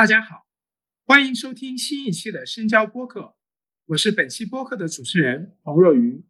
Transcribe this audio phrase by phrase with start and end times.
[0.00, 0.46] 大家好，
[1.04, 3.34] 欢迎收听新一期的深交播客，
[3.88, 6.24] 我是本期播客的主持人黄若愚。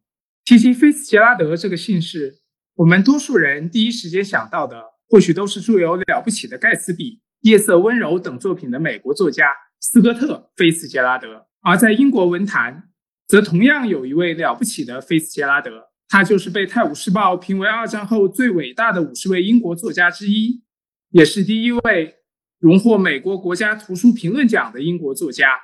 [0.45, 2.41] 提及菲茨杰拉德这个姓氏，
[2.75, 7.13] 我们多数人第一时间想到的，或许都是著有《了不起的盖茨比》
[7.43, 9.47] 《夜色温柔》等作品的美国作家
[9.79, 11.47] 斯科特·菲茨杰拉德。
[11.61, 12.91] 而在英国文坛，
[13.29, 20.65] 则同样有一位了不起的菲茨杰拉德，他就是被《泰晤士报》评为二战后最伟大的五十位英国作家之一，
[21.11, 22.17] 也是第一位。
[22.61, 25.59] 荣获美国国家图书评论奖的英国作家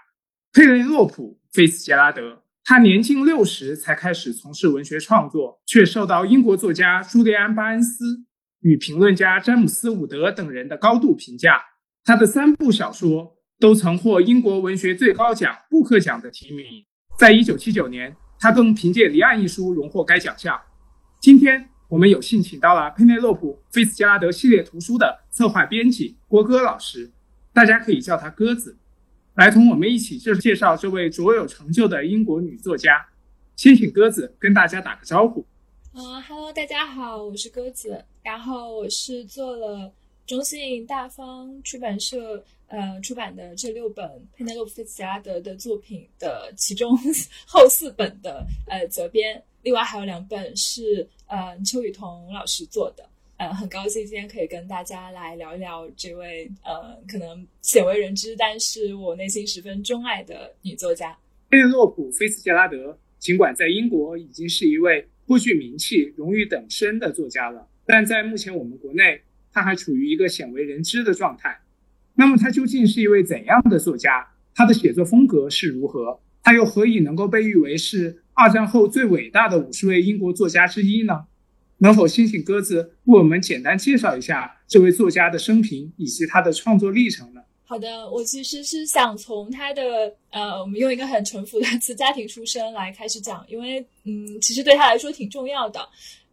[0.50, 8.24] 佩雷洛普·菲茨杰拉德，他年近六十才开始从事文学创作，却受到英国作家朱利安·巴恩斯
[8.60, 11.62] 与评论家詹姆斯·伍德等人的高度评价。
[12.02, 16.65] 他的三部小说都曾获英国文学最高奖布克奖的提名。
[17.18, 20.59] 在一九七九年，他更凭借《离岸》一书荣获该奖项。
[21.20, 21.68] 今天。
[21.88, 27.10] 我们有幸请到了佩内洛普·菲茨杰拉德系列图书的策划编辑郭戈老师，
[27.52, 28.76] 大家可以叫他鸽子，
[29.34, 33.06] 来同我们一起介介绍这位卓有成就的英国女作家。
[33.54, 35.46] 先请鸽子跟大家打个招呼。
[35.95, 39.93] 嗯哈喽，大家好，我是鸽子，然后我是做了
[40.26, 46.96] 中信大方出版社呃出版的这六本佩内洛普·菲茨杰拉德的作品的其中
[47.46, 49.42] 后四本的呃责编。
[49.62, 61.18] 另外还有两本是呃邱雨桐老师做的，呃很高兴今天可以跟大家来聊一聊这位呃可能鲜为人知，但是我内心十分钟爱的女作家
[61.50, 62.98] 佩内洛普·菲茨杰拉德。
[63.18, 69.20] 尽管在英国已经是一位颇具名气、荣誉等身的作家了，但在目前我们国内，
[69.50, 71.59] 她还处于一个鲜为人知的状态。
[72.16, 74.26] 那么他究竟是一位怎样的作家？
[74.54, 76.19] 他的写作风格是如何？
[76.42, 78.22] 他又何以能够被誉为是？
[78.32, 81.25] 二战后最伟大的五十位英国作家之一呢？
[81.78, 87.42] 能否先请鸽子为我们简单介绍一下这位作家的生平以及他的创作历程呢？
[87.64, 89.82] 好的，我其实是想从他的
[90.31, 95.81] 呃，我们用一个很淳朴的词“家庭出身”来开始讲，因为嗯，其实对他来说挺重要的。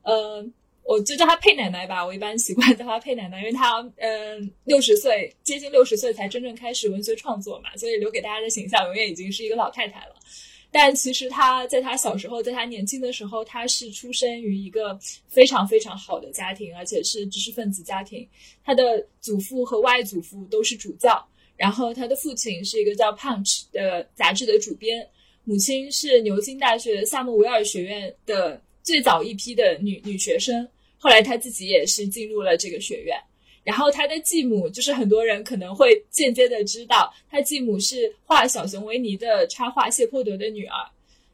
[0.03, 0.45] 呃，
[0.85, 10.16] 我就叫她佩奶奶吧，我一般习惯叫她佩奶奶，因为她嗯六十岁，接近六十岁才真正开始文学创作嘛，所以留给大家的形象永远已经是一个老太太了。
[10.72, 18.27] 但其实她在她小时候，在她年轻的时候，她是出生于一个非常非常好的家庭，而且是知识分子家庭。
[18.66, 21.23] 她的祖父和外祖父都是主教，
[21.55, 25.07] 然后她的父亲是一个叫《Punch》的杂志的主编，
[25.43, 30.67] 母亲是牛津大学萨默维尔学院的最早一批的女女学生，
[30.99, 33.17] 后来他自己也是进入了这个学院。
[33.63, 40.75] 然后他的继母就是很多人可能会间接的知道，他继母是画小熊维尼的插画谢泼德的女儿，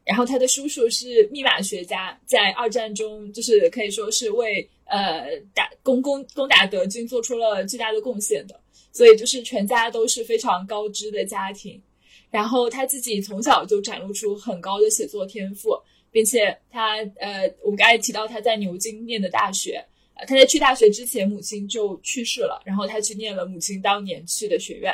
[0.05, 8.59] 然后他的叔叔是密码学家，在二战中就是可以说是为呃打攻攻攻打德军做出了巨大的贡献的，
[8.91, 11.81] 所以就是全家都是非常高知的家庭，
[12.29, 15.71] 然后他自己从小就展露出很高的写作天赋，
[16.11, 19.83] 并且他呃我们刚才提到他在牛津念的大学。
[20.27, 24.93] 他在去大学之前，母亲就去世了，然后他去念了母亲当年去的学院。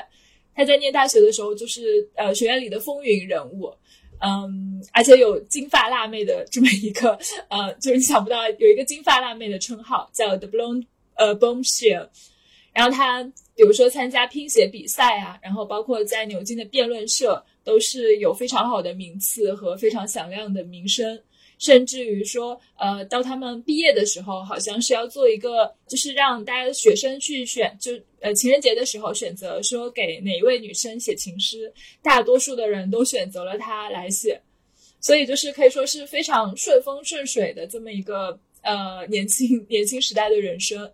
[0.53, 3.73] 他在念大学的时候，就是呃学院里的风云人物，
[4.19, 7.17] 嗯，而且有金发辣妹的这么一个
[7.49, 12.07] 呃，就是你想不到有一个金发辣妹的称号叫 The Blonde 呃 Bombshell。
[12.71, 13.23] 然后他
[13.55, 21.21] 比如说参加拼写比赛啊，然后包括在牛津的辩论社，都是有非常好的名次和非常响亮的名声。
[21.57, 31.71] 甚至于说，呃，到他们毕业的时候，好像是要做一个，就是让大家的学生去选，就呃情人节的时候选择说给哪一位女生写情诗，
[32.01, 34.37] 大多数的人都选择了他来写，
[34.99, 40.91] 所以就是可以说是非常顺风顺水的这么一个呃年轻年轻时代的人生，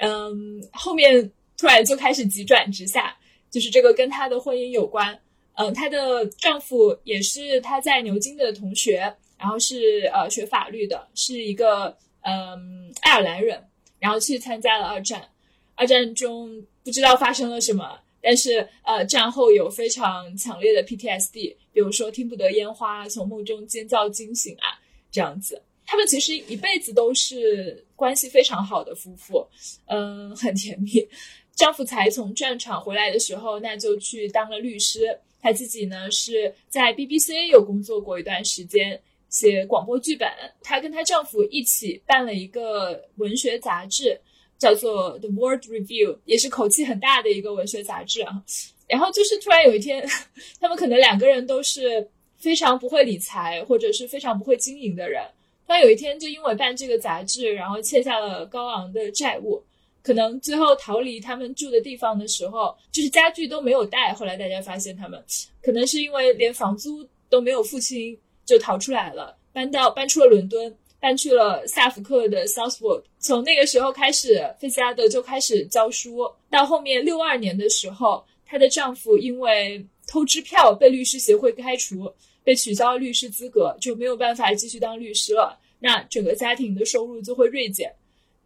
[0.00, 3.16] 嗯，后面突然就开始急转直下，
[3.50, 5.18] 就是这个跟他的婚姻有关，
[5.58, 9.14] 嗯，她的丈夫也是她在牛津的同学。
[9.40, 13.62] 然后是呃学法律的，是一个嗯爱尔兰人，
[14.00, 15.30] 然后去参加了二战。
[15.76, 24.74] 二战中不知道发生了什么，但是呃战后有非常强烈的 PTSD，比如说听不得烟花，从梦中尖叫惊醒啊
[25.12, 25.62] 这样子。
[25.86, 29.46] 他们其实一辈子都是关系非常好的夫妇，
[29.86, 31.08] 嗯很甜蜜。
[31.54, 35.16] 丈夫才从战场回来的时候，那就去当了律师。
[35.40, 39.00] 他自己呢是在 BBC 有工作过一段时间。
[39.30, 40.26] 写广播剧本，
[40.62, 44.18] 她跟她丈夫一起办了一个文学杂志，
[44.56, 48.42] 叫做《The World Review》，也是口气很大的一个文学杂志啊。
[48.86, 50.02] 然后就是突然有一天，
[50.58, 52.08] 他们可能两个人都是
[52.38, 55.22] 非常不会理财或者是非常不会经营的人。
[55.66, 59.62] 突然有一天，就因为办这个杂志，然后欠下了高昂的债务。
[60.08, 64.14] 可能最后逃离他们住的地方的时候，就是家具都没有带。
[64.14, 65.22] 后来大家发现他们
[65.60, 73.02] 可能是因为连房租都没有付清就逃出来了，搬到搬出了伦敦，搬去了萨福克的 Southwold。
[73.18, 76.26] 从那个时候开始，费加德就开始教书。
[76.48, 82.10] 到后面六二年的时候，她的丈夫因为偷支票被律师协会开除，
[82.42, 85.60] 被取消律师资格，就没有办法继续当律师了。
[85.78, 87.94] 那整个家庭的收入就会锐减。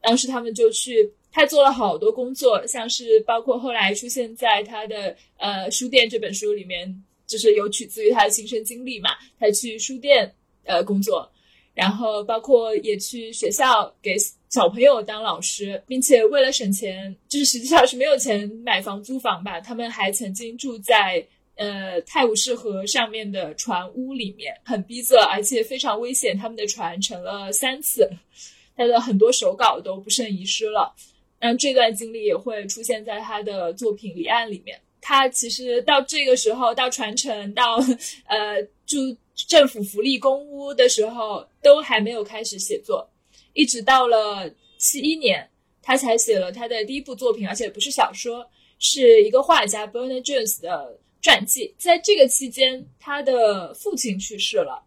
[0.01, 9.11] 当时他们就去，他做了好多工作，像是包括后来出现在他的呃书店这本书里面，就是有取自于他的亲身经历嘛。
[9.41, 10.31] 他去书店
[10.65, 11.33] 呃工作，
[11.75, 14.15] 然后包括也去学校给
[14.51, 19.59] 小朋友当老师，并且为了省钱，就是实际上是没有钱买房租房吧。
[19.59, 21.27] 他们还曾经住在
[21.57, 26.37] 呃泰晤士河上面的船屋里面，很逼仄，而且非常危险。
[26.37, 28.07] 他们的船沉了三次。
[28.75, 30.95] 他的很多手稿都不慎遗失了，
[31.45, 34.81] 那这段经历也会出现在他的作品离岸里面。
[35.01, 37.79] 他其实到这个时候，到传承，到
[38.27, 38.97] 呃住
[39.35, 43.11] 政府福利公屋的时候，都还没有开始写作，
[43.55, 44.49] 一直到了
[44.79, 45.51] 七一年，
[45.83, 48.49] 他才写了他的第一部作品，而且不是小说，
[48.79, 51.75] 是一个画家 Bernard Jones 的传记。
[51.77, 54.81] 在这个期间，他的父亲去世了，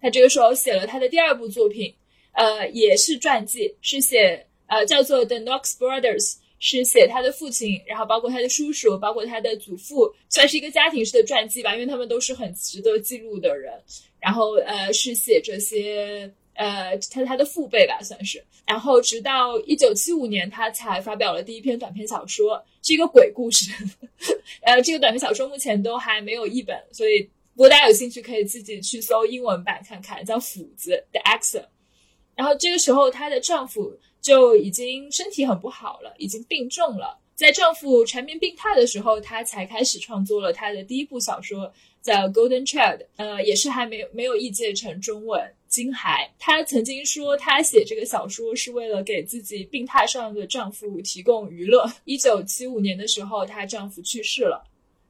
[0.00, 1.94] 他这个时候写了他的第二部作品。
[2.32, 13.72] 呃，也是传记，是写呃叫做《The Knox Brothers》，是写他的父亲，然后包括他的叔叔，包括他的祖父，算是一个家庭式的传记吧，因为他们都是很值得记录的人。
[14.20, 18.44] 然后呃，是写这些呃他他的父辈吧，算是。
[18.66, 23.70] 然后直到一九七五年，他才发表了第一篇短篇小说，是一个鬼故事。
[24.62, 27.20] 呃，这个短篇小说目前都还没有译本，所以
[27.54, 31.64] 如果大家有兴趣，可以自己去搜英文版看看，叫《斧子》The Axe。
[32.38, 33.92] 然后这个时候，她的丈夫
[34.22, 37.18] 就已经身体很不好了，已经病重了。
[37.34, 46.30] 在丈夫缠绵病榻的时候，她才开始创作了她的第一部小说，叫《Golden Child》，呃，也是还没有没有译介成中文《金孩》。
[46.38, 51.90] 她曾经说，她写这个小说是为了给自己病榻上的丈夫提供娱乐。
[52.04, 54.64] 一九七五年的时候，她丈夫去世了，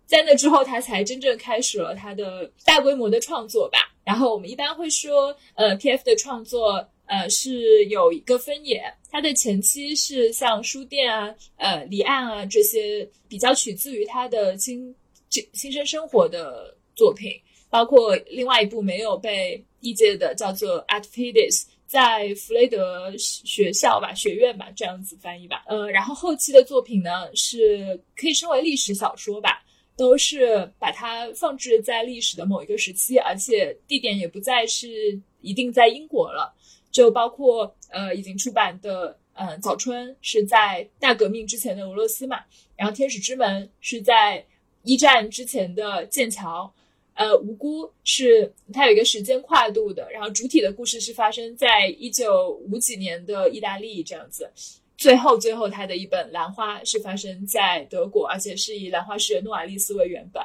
[0.07, 3.79] 在那之后，她才真正开始了她的大规模的创作吧。
[4.03, 6.03] 然后我们一般会说，呃，T.F.
[6.05, 6.89] 的创作。
[7.09, 14.95] 呃，是有一个分野，他的前期是像书店啊、呃离岸啊这些比较取自于他的亲
[15.31, 17.33] 亲亲身生活的作品，
[17.71, 25.65] 包括另外一部没有被译介的叫做《At Fides》，在弗雷德学校吧、学院吧这样子翻译吧。
[25.67, 29.65] 呃，然后后期的作品呢，是可以称为历史小说吧，
[29.97, 36.55] 都是把它放置在历史的某一个时期，而且地点也不再是一定在英国了。
[36.91, 42.41] 就包括呃已经出版的呃早春是在大革命之前的俄罗斯嘛，
[42.77, 44.45] 然后天使之门是在
[44.83, 46.73] 一战之前的剑桥，
[47.15, 54.51] 呃无辜是它有一个时间跨度的，然后主体的故事是发生在一九五几年的意大利这样子。
[54.99, 60.45] 最后，最后，他的一本《兰花》是发生在德国，而且是以兰花诗人诺瓦利斯为原版。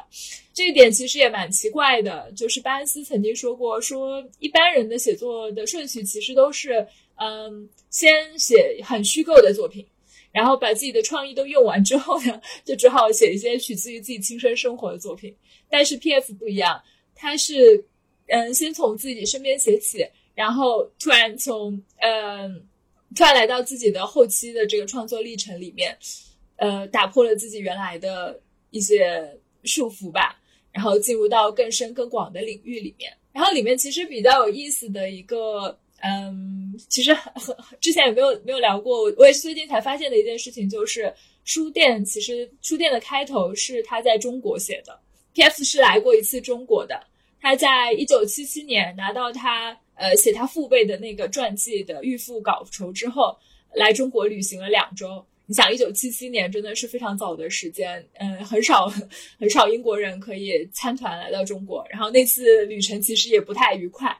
[0.53, 9.83] 这一点其实也蛮奇怪的，就是巴恩斯曾经说过，说一般人的写作的顺序其实都是，嗯，先写很虚构的作品，
[10.31, 15.35] 然后把自己的创意都用完之后呢，就只好写一些取自于自己亲身生活的作品。
[15.67, 16.31] 但是 P.F.
[16.35, 16.79] 不一样，
[17.15, 17.83] 他是，
[18.27, 20.05] 嗯，先从自己身边写起，
[20.35, 22.67] 然后突然从，嗯。
[23.15, 25.97] 突然来到自己的后期的这个创作历程里面，
[26.55, 28.39] 呃，打破了自己原来的
[28.71, 30.39] 一些束缚吧，
[30.71, 33.11] 然后进入到更深更广的领域里面。
[33.31, 44.99] 然后里面其实比较有意思的一个，嗯，其实很之前也没有没有聊过，我也是最近才发现的一件事情，就是书店其实书店的开头是他在中国写的
[45.33, 45.63] ，P.F.
[45.63, 46.99] 是来过一次中国的，
[47.41, 49.77] 他在一九七七年拿到他。
[49.95, 53.37] 呃，写他父辈的那个传记的预付稿酬之后，
[53.73, 55.25] 来中国旅行了两周。
[55.45, 58.87] 你想，一九七七年真的是非常早的时间，嗯，很少
[59.37, 61.85] 很少英国人可以参团来到中国。
[61.89, 64.17] 然后那次旅程其实也不太愉快。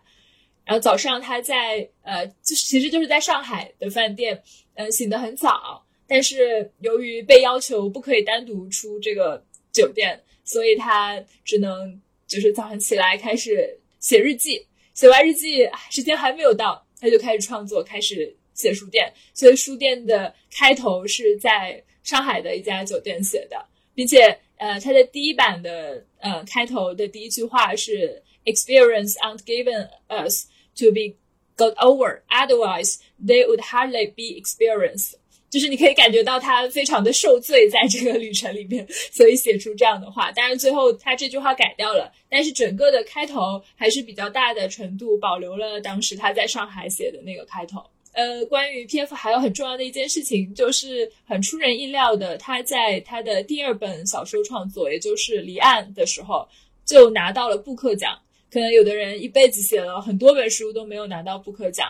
[0.65, 4.41] 然后早上他在呃，就是其实就是在上海的饭店，
[4.75, 14.65] 嗯，醒得很早，但是由于被要求不可以单独出这个酒店，所以他只能就是早上起来开始写日记。
[14.93, 19.11] 写完日记，时间还没有到，他就开始创作，开始写书店。
[19.33, 31.15] 所以书店的开头是在上海的一家酒店写的，并且，呃，他的第一版的呃开头的第一句话是 “Experience aren't given us to be
[31.57, 35.15] got over, otherwise they would hardly be experienced.。”
[35.53, 40.31] 就是你可以感觉到他非常的受罪在这个旅程里面，所以写出这样的话。
[40.31, 47.79] 当然最后他这句话改掉了，但是整个的开头还是比较大的程度保留了当时他在上海写的那个开头。
[48.13, 49.13] 呃，关于 P.F.
[49.13, 56.47] 还有很重要的一件事情，就是很出人意料的，他在他的第二本小说创作，也就是《离岸》的时候，
[56.83, 58.17] 就拿到了布克奖。
[58.51, 61.87] 可能有的人一辈子写了很多本书都没有拿到布克奖，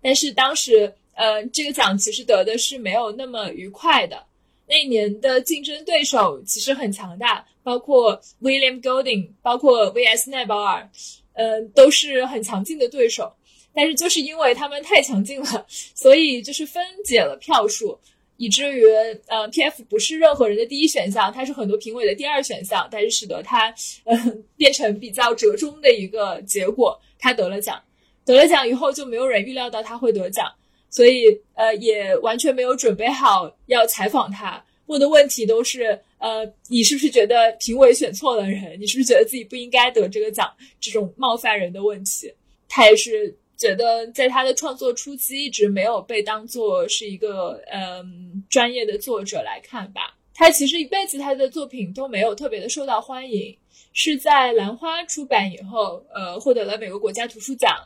[0.00, 0.90] 但是当时。
[1.14, 4.24] 呃，这个奖其实得的是没有那么愉快的。
[4.66, 10.30] 那一年的竞争对手其实很强大，包括 William Golding，包括 V.S.
[10.30, 10.88] 奈保尔，
[11.34, 13.32] 呃，都是很强劲的对手。
[13.74, 17.98] 但是就是因为他们太强劲了，所以就是分解了票数，
[18.36, 18.84] 以至于
[19.26, 19.82] 呃，P.F.
[19.84, 27.82] 不是任何人的第一选项，它是很多评委的第二选项，但是使得它嗯变成比较折中的一个结果，他得了奖。
[28.24, 30.50] 得了奖以后，就没有人预料到他会得奖。
[30.94, 38.80] 所以，呃，也完全没有准备好要采访他，问的问题都是，呃，你是不是觉得评委选错了人？
[38.80, 40.48] 你是不是觉得自己不应该得这个奖？
[40.78, 42.32] 这种冒犯人的问题，
[42.68, 50.16] 他也是觉得在他的创作初期一直没有被当做是一个，嗯，专业的作者来看吧。
[50.32, 53.58] 他其实一辈子他的作品都没有特别的受到欢迎，
[53.92, 57.76] 是在兰花出版以后，呃，获得了美国国家图书奖。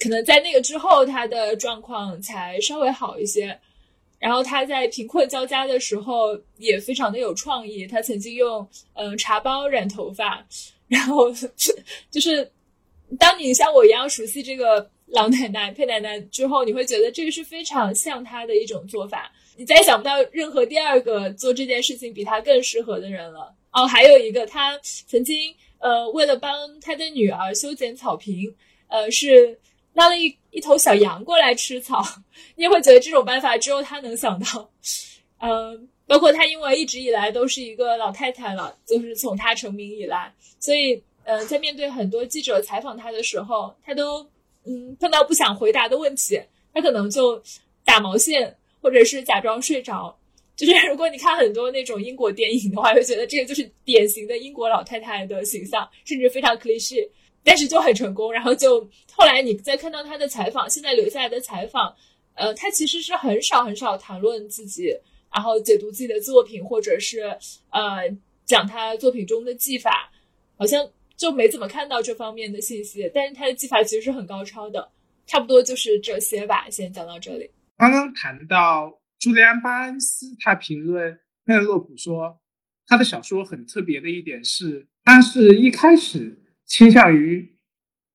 [0.00, 3.56] 可能在那个之后，他的状况才稍微好一些。
[4.18, 7.86] 然后他在贫困交加的时候也非常的有创意。
[7.86, 10.46] 他曾经用嗯茶包染头发，
[10.88, 11.32] 然后
[12.10, 12.50] 就是
[13.18, 19.32] 当你像我一样熟悉这个老奶奶佩奶奶之后，你会觉得这个是非常像他的一种做法。
[19.56, 23.54] 你再也想不到任何第二个做这件事情比他更适合的人了。
[23.72, 28.54] 哦，还有一个，他曾经呃为了帮他的女儿修剪草坪，
[28.88, 29.58] 呃是。
[29.94, 32.02] 拉了一一头小羊过来吃草，
[32.56, 34.70] 你也会觉得这种办法只有他能想到。
[35.38, 44.22] 嗯，包括他因为一直以来都是一个老太太了，就是从他成名以来，所以呃，在面对很多记者采访他的时候，他都
[44.64, 46.40] 嗯碰到不想回答的问题，
[46.74, 47.42] 他可能就
[47.84, 50.16] 打毛线，或者是假装睡着。
[50.56, 57.08] 就是如果你看很多那种英国电影的话，会觉得这个就是典型的英国老太太的形象，甚至非常 cliche。
[57.50, 61.92] 但是就很成功，然后就后来你再看到他的采访，现在留下来的采访，
[62.34, 64.94] 呃，他其实是很少很少谈论自己，
[65.34, 67.22] 然后解读自己的作品，或者是
[67.70, 68.08] 呃
[68.44, 70.12] 讲他作品中的技法，
[70.56, 73.10] 好像就没怎么看到这方面的信息。
[73.12, 74.88] 但是他的技法其实是很高超的，
[75.26, 76.70] 差不多就是这些吧。
[76.70, 77.50] 先讲到这里。
[77.78, 82.38] 刚刚谈到朱利安·巴恩斯，他评论佩洛普说，
[82.86, 86.36] 他的小说很特别的一点是，他是一开始。
[86.70, 87.56] 倾向于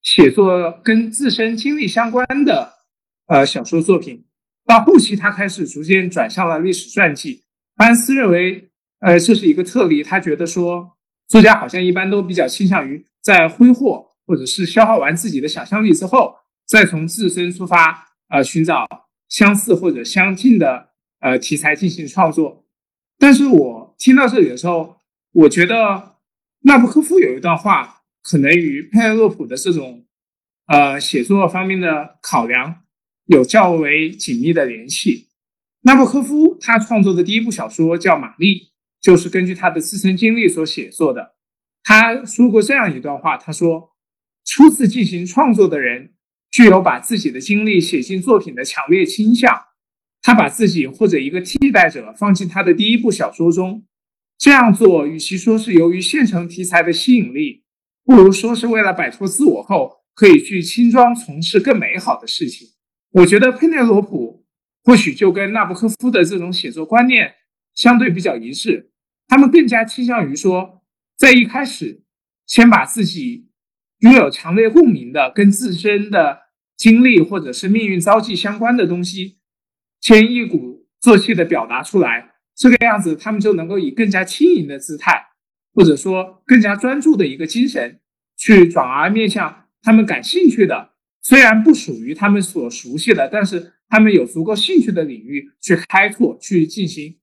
[0.02, 2.72] 写作跟自身经历相关的
[3.28, 4.26] 呃小说作品，
[4.66, 7.44] 到后期他开始逐渐转向了历史传记。
[7.76, 8.70] 班斯认为，
[9.00, 10.02] 呃，这是一个特例。
[10.02, 10.90] 他觉得说，
[11.28, 16.34] 作家好像一般都比较倾向于在挥霍或者是消耗完自己的想象力之后，
[16.66, 18.88] 再从自身出发，呃，寻找
[19.28, 22.64] 相似或者相近的呃题材进行创作。
[23.20, 24.96] 但是我听到这里的时候，
[25.34, 26.16] 我觉得
[26.62, 27.92] 纳布科夫有一段话。
[28.28, 30.04] 可能与佩洛普的这种，
[30.66, 32.82] 呃，写作方面的考量
[33.26, 35.28] 有较为紧密的联系。
[35.82, 38.60] 纳博科夫他创作的第一部小说叫《玛丽》，
[39.00, 41.36] 就是根据他的自身经历所写作的。
[41.84, 43.92] 他说过这样一段话，他说
[44.44, 46.16] ：“初次进行创作的人
[46.50, 49.56] 具有把自己的经历写进作品的强烈倾向。
[50.24, 53.86] 他把自己或者一个替代者放进他的第一部小说中。
[54.40, 57.62] 这样做，与其说是由于现成题材的吸引力。”
[58.06, 62.70] 不如说是为了摆脱自我后，可以去轻装从事更美好的事情。
[63.12, 64.46] 我觉得佩内罗普
[64.84, 67.34] 或许就跟纳博科夫的这种写作观念
[67.74, 68.92] 相对比较一致。
[69.28, 70.84] 他们更加倾向于说，
[71.18, 72.04] 在一开始
[72.46, 73.50] 先把自己
[74.00, 76.42] 拥有强烈共鸣的、跟自身的
[76.78, 79.40] 经历或者是命运遭际相关的东西，
[80.00, 82.34] 先一鼓作气的表达出来。
[82.56, 85.35] 这个样子，他们就能够以更加轻盈的姿态。
[85.76, 88.00] 或者说更加专注的一个精神，
[88.38, 90.92] 去转而面向他们感兴趣的，
[91.22, 97.18] 虽然不属于他们所熟悉的，但是他们有足够兴趣的领域去开拓，去进行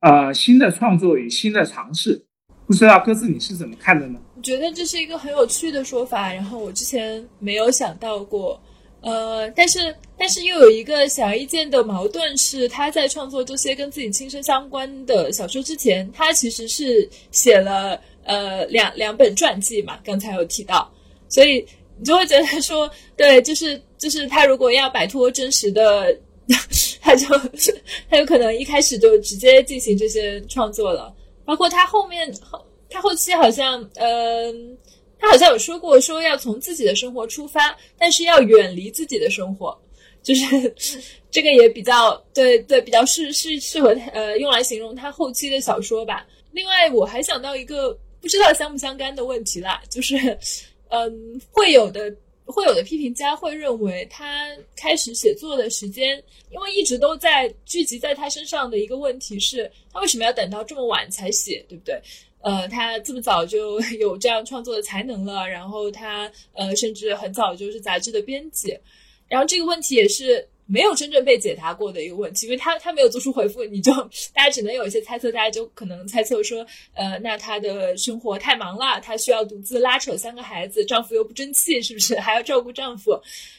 [0.00, 2.26] 呃新的创作与新的尝试。
[2.66, 4.20] 不知道各自你是怎么看的呢？
[4.36, 8.62] 我觉得这是一个很有趣的说法，然后我之前没有想到过。
[9.04, 20.90] 呃，但是但是又有一个显而易见的矛盾是，他在创作这些跟自己亲身相关的小说之前，他其实是写了呃两两本传记嘛，刚才有提到，
[21.28, 21.64] 所以
[21.98, 26.16] 你就会觉得说，对，就是就是他如果要摆脱真实的
[27.00, 27.26] 他就
[28.08, 31.14] 他有可能一开始就直接进行这些创作了。
[31.44, 34.78] 包括他后面后他后期好像嗯，
[35.24, 39.76] 他好像有说过说要从自己的生活出发，但是要远离自己的生活，
[40.22, 40.74] 就是
[41.30, 46.26] 这个也比较对对比较适适适合呃用来形容他后期的小说吧。
[46.52, 50.16] 另外我还想到一个不知道相不相干的问题啦，就是
[50.88, 52.14] 嗯会有的。
[52.46, 61.98] 会有的批评家会认为，他开始写作的时间，因为一直都在聚集在他身上的一个问题是，他为什么要等到这么晚才写，对不对？
[62.44, 68.78] 呃，他这么早就 有这样创作的才能了，然后他呃，甚至很早就是杂志的编辑，
[69.28, 70.46] 然后这个问题也是。
[70.66, 73.92] 没有真正被解答过的一个问题，因为他他没有做出回复，你就
[74.32, 83.12] 大家只能有一些猜测，大家就可能猜测说，呃，那他的生活太忙了，他需要独自拉扯三个孩子，丈夫又不争气，是不是 还要照顾丈夫？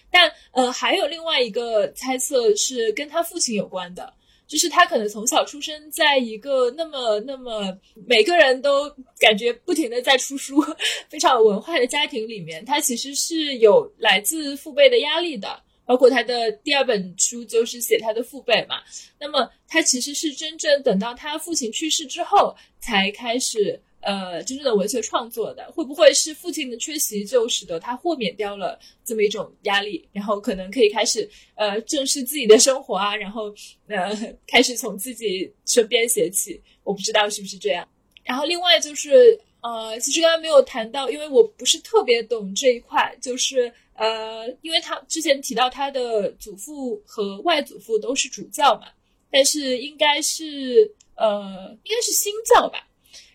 [0.10, 4.12] 但呃，还有另外一个猜测是跟他父亲有关的，
[4.48, 10.64] 就是他可能从小出生在一个那么那么每个人都感觉不停的在出书，
[11.10, 15.62] 非常有文化的家庭里面，他其实是有来自父辈的压力的。
[15.88, 18.78] 包括他的第二本书就是写他的父辈嘛，
[19.20, 33.54] 那么他其实是真正等到他父亲去世之后才开始呃真正的文学创作的，会不会是父亲的缺席就使得他豁免掉了这么一种压力，然后可能可以开始呃正视自己的生活啊，然后
[33.88, 34.16] 呃
[34.48, 37.86] 开始从自己身边写起，我不知道是不是这样。
[38.24, 43.74] 然后另外就是呃其实刚刚没有谈到，因为我不是特别懂这一块，就是。
[43.98, 48.88] 呃，因为他之前提到他的祖父和外祖父都是主教嘛，
[49.32, 52.86] 但是应该是呃，应该是新教吧。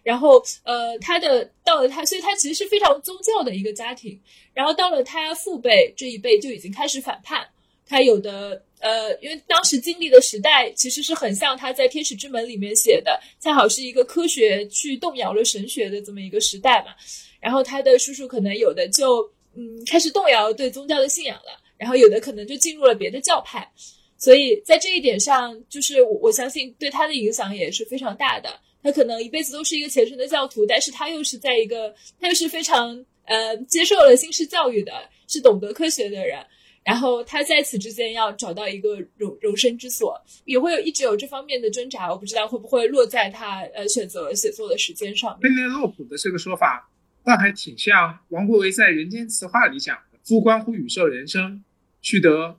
[0.03, 4.19] 然后呃，他的到了他，所以他其实是非常宗教的一个家庭。
[4.53, 7.47] 然后到了他父辈这一辈就已经开始反叛。
[7.87, 16.93] 他有的呃，因为当时经历的时代其实是很像他在《天使之门》里面写的，恰好是一个科学去动摇了神学的这么一个时代嘛。
[17.41, 19.31] 然后他的叔叔可能有的就。
[19.57, 23.69] 嗯，开始动摇对宗教的信仰了，然后有的可能就进入了别的教派，
[24.17, 28.49] 所以在这一点上，就是我我相信对他的影响也是非常大的。
[28.83, 34.93] 他可能一辈子都是一个虔诚的教徒，但是他又是在一个，他又是非常呃接受了新式教育的，
[35.29, 36.39] 是懂得科学的人，
[36.85, 42.11] 然后他在此之间要找到一个容容身之所，也会有一直有这方面的挣扎。
[42.11, 45.39] 我不知道会不会落在他呃选择写作的时间上。
[45.41, 46.87] 佩内洛普的这个说法。
[47.23, 51.63] 但还挺像王国维在《人间词话》里讲的：“夫关乎宇宙人生，
[52.01, 52.59] 须得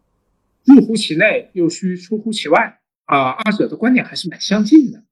[0.63, 5.03] 入乎其内，又须出乎其外。”啊，二者的观点还是蛮相近的。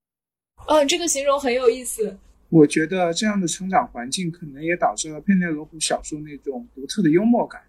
[0.68, 2.18] 哦，这个形容很有意思。
[2.50, 7.62] 我觉得这样的成长环境可能也导致了佩内罗普小说那种独特的幽默感。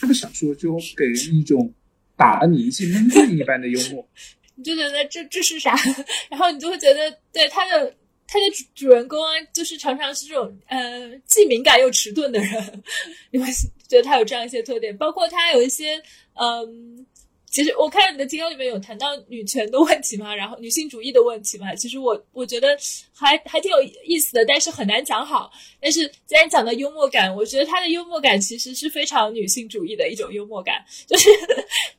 [0.00, 1.72] 这个小说就给人一种
[2.16, 4.08] 打了你一记闷棍一般的幽默。
[4.54, 5.74] 你就觉得这这是啥？
[6.30, 7.94] 然后你就会觉得对他的。
[8.24, 12.82] 他的主主人公啊，就是常常是这种呃，既敏感又迟钝的人，
[13.30, 13.44] 你会
[13.86, 16.00] 觉得他有这样一些特点，包括他有一些
[16.40, 17.04] 嗯。
[17.52, 22.68] 其实我看你的提纲里面有谈到女权的问题嘛，然后女性主义的问题嘛，其实我我觉得
[23.14, 25.52] 还还挺有意思的，但是很难讲好。
[25.78, 31.28] 但是既然讲到幽默感，我觉得他的幽默感其实是非常女性主义的一种幽默感，就是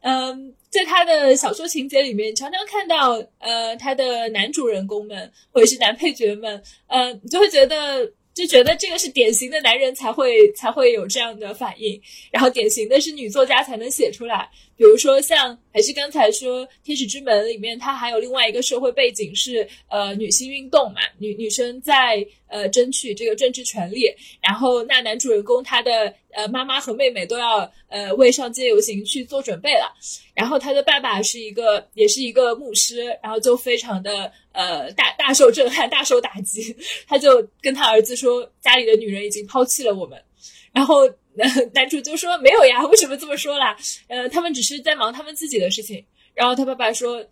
[0.02, 8.12] 嗯，在他的小说情节里面，常常看到呃他的男主人公们或者是男配角们，呃，你就会觉得。
[8.34, 14.50] 就觉得这个是典型的男人才会才会有这样的反应，然后典型的是女作家才能写出来。
[14.76, 24.06] 比如说像还是刚才说《天使之门》里面，它还有另外一个社会背景是呃女性运动嘛，女女生在呃争取这个政治权利。
[24.42, 29.94] 然后那男主人公他的呃妈妈和妹妹都要呃为上街游行去做准备了。
[30.34, 34.32] 然后他的爸爸是一个也是一个牧师，然后就非常的。
[34.54, 36.76] 呃，大大受震撼，大受打击，
[37.10, 40.24] 他就跟他儿子说，家里的女人已经抛弃了我们。
[40.72, 41.10] 然后
[41.74, 43.76] 男主就说没有呀，为什么这么说啦？
[44.08, 46.06] 呃，他们只是在忙他们自己的事情。
[46.34, 47.24] 然后他爸爸说，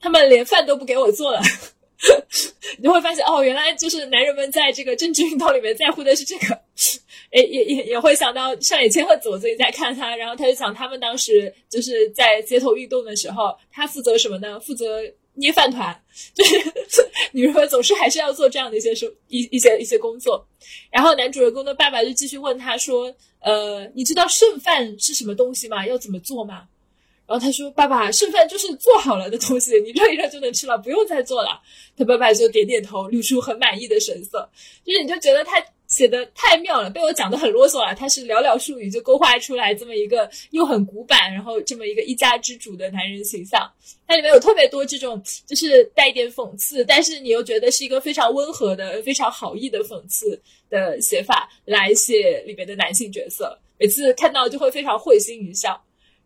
[0.00, 1.40] 他们连饭都不给我做了。
[2.78, 6.60] 你会发现，哦，原来就是男人们在这个政治运动里面在乎的是这个。
[7.30, 14.58] 诶，也也也会想到上野千鹤子，我最近在看他，然后他就讲他们当时就是在街头运动的时候，他负责什么呢？
[14.60, 15.00] 负责。
[15.34, 15.98] 捏饭团，
[16.34, 16.56] 就是
[17.32, 20.46] 女人们总是还是要做这样的一些事一一些一些工作。
[20.90, 25.86] 然后男主人公的爸爸就继续问他说：“呃，你知道剩饭是什么东西吗？
[25.86, 26.64] 要怎么做吗？”
[27.26, 31.60] 然后他说：“爸爸，剩饭就是做好了的东西，你热一热就能吃了，不用再做了。”
[31.96, 34.46] 他爸爸就点点头，露出很满意的神色。
[34.84, 37.94] 就是你就觉得他写的太妙了，被我讲的很啰嗦了。
[37.94, 43.70] 他是寥寥数语就勾画出来这么一个又很古板，然后这么一个一家之主的男人形象。
[44.06, 53.58] 它里面有特别多这种，就是带一点讽刺，但是你又觉得是一个非常温和的、非常好意的讽刺的写法来写里面的男性角色。
[53.78, 55.78] 每次看到就会非常会心一笑。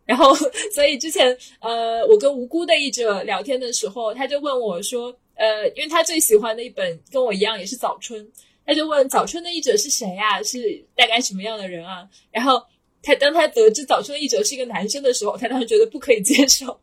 [0.05, 0.33] 然后，
[0.73, 8.25] 所以之前呃，我跟无辜的译者聊天的时候，他就问我说，呃，因为他最喜欢的一本跟我一样也是早春。
[8.67, 10.43] 他就问早春的译者是谁呀？
[10.43, 12.07] 是大概什么样的人啊？
[12.31, 12.61] 然后
[13.01, 16.77] 他当他得知早春的译者是一个男生的时候，他当时觉得不可以接受，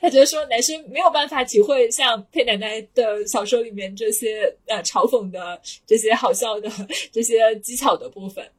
[0.00, 6.70] 他觉得说男生没有办法体会像佩奶奶的小说里面这些呃嘲讽的、这些好笑的、
[7.12, 8.50] 这些技巧的部分。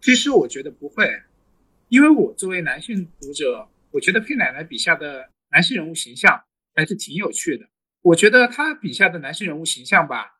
[0.00, 1.06] 其实我觉得不会，
[1.90, 6.42] 因为我作为男性读者，我觉得佩奶奶笔下的男性人物形象
[6.74, 7.66] 还是挺有趣的。
[8.00, 10.38] 我觉得他笔下的男性人物形象吧。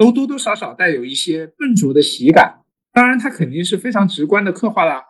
[0.00, 5.02] 都多多少少带有一些笨拙的喜感，当然，他肯定是非常直观的刻画了，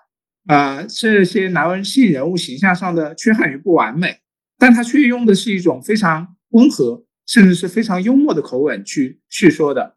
[0.48, 4.18] 呃，这些男性人物形象上的缺憾与不完美，
[4.59, 9.94] 但他却用的是一种非常温和，甚至是非常幽默的口吻去叙说的，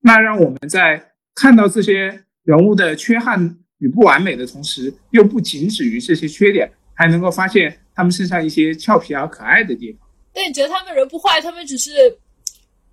[0.00, 10.00] 那让我们在看到这些人物的缺憾与不完美的同时，又不仅止于这些缺点，还能够发现他们身上一些俏皮而可爱的地方。
[10.34, 11.92] 但，你觉得他们人不坏，他们只是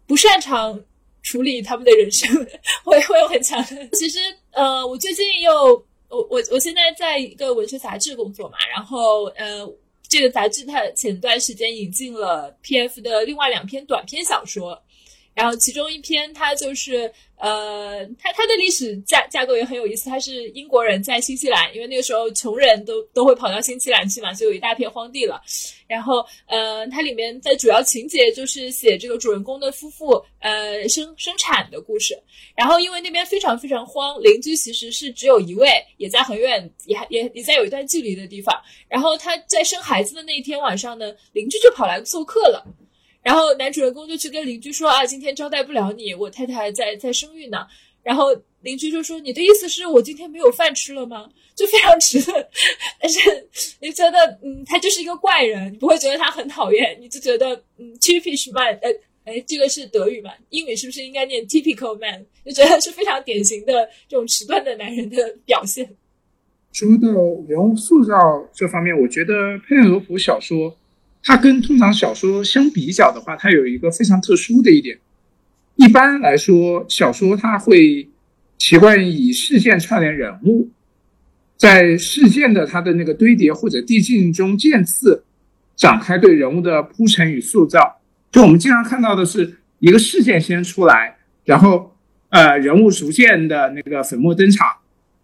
[0.05, 0.79] 不擅长。
[1.23, 2.33] 处理他们的人生
[2.83, 3.87] 会会有很强的。
[3.93, 4.19] 其实，
[4.51, 5.51] 呃，我最近又
[6.09, 9.67] 我我我现在在一个文学杂志工作嘛，然后呃，
[10.07, 14.81] 这个杂志它前段时间引进了 P.F 的另外两篇短篇小说。
[15.33, 20.09] 然后其中一篇，它就是呃，它它的历史架架构也很有意思。
[20.09, 25.41] 它是英国人在新西兰，因为那个时候穷人都都会跑到新西兰去嘛，就有一大片荒地了。
[25.87, 32.17] 然后呃，它里面的主要情节就是写这个主人公的夫妇呃生生产的故事。
[32.55, 38.53] 然后因为那边非常非常荒，邻居其实是只有一位，也在很远，也也也在有一段距离的地方。
[38.89, 42.65] 然后他在生孩子的那一天晚上呢，邻居就跑来做客了。
[43.23, 47.67] 然后男主人公就去跟邻居说啊，今天招待不了你，我太太在在生育呢。
[48.03, 51.29] 然后邻居就说，你的意思是我今天没有饭吃了吗？
[51.53, 52.19] 就非常直，
[52.99, 53.47] 但是
[53.79, 58.89] 你觉得，嗯，他就是一个怪人，你不会觉得他很讨厌，你就觉得，嗯，typish man，呃，
[59.25, 60.31] 哎，这个是德语嘛？
[60.49, 62.25] 英语是不是应该念 typical man？
[62.43, 65.87] 就觉得是非常典型的这种迟钝的男人的表现。
[66.71, 67.09] 说到
[67.47, 68.15] 人物塑造
[68.51, 70.75] 这方面，我觉得佩内罗普小说。
[71.23, 74.97] 它跟通常小说相比较的话，它有一个非常特殊的一点。
[75.75, 78.09] 一般来说，小说它会
[78.57, 80.69] 习惯以事件串联人物，
[81.57, 85.23] 在事件的它的那个堆叠或者递进中渐次
[85.75, 88.01] 展开对人物的铺陈与塑造。
[88.31, 91.95] 就我们经常看到的是一个事件先出来，然后
[92.29, 94.67] 呃人物逐渐的那个粉墨登场，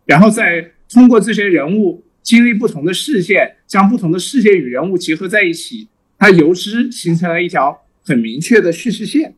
[0.05, 2.03] 然后再通过这些人物。
[2.23, 9.35] 经历不同的事件，将不同的事件与人物结合在一起，它由之形成了一条很明确的叙事线。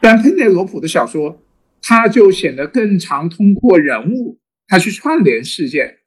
[0.00, 1.42] 但佩内罗普的小说，
[1.82, 5.98] 它就显得更常通过人物，它去串联事件。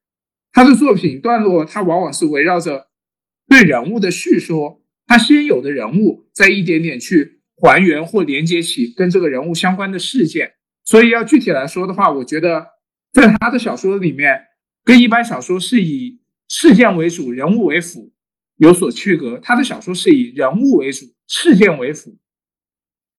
[0.54, 2.88] 他的作品段落，它往往是围绕着
[3.48, 10.54] 对人物的叙说，他先有的人物，再一点点去还原或连接起跟这个人物相关的事件。
[10.84, 12.66] 所以要具体来说的话，我觉得
[13.14, 14.46] 在他的小说里面。
[14.84, 18.12] 跟一般小说是以事件为主、人物为辅
[18.58, 22.18] 有所区隔，他的小说是以人物为主、事件为辅。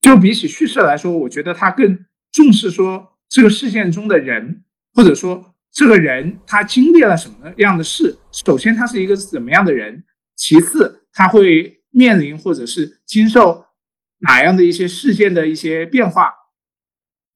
[0.01, 4.65] 就比起叙事来说，我觉得他更重视说这个事件中的人，
[4.95, 8.17] 或者说这个人他经历了什么样的事。
[8.33, 10.03] 首先，他是一个怎么样的人；
[10.37, 13.67] 其次，他会面临或者是经受
[14.21, 16.33] 哪样的一些事件的一些变化，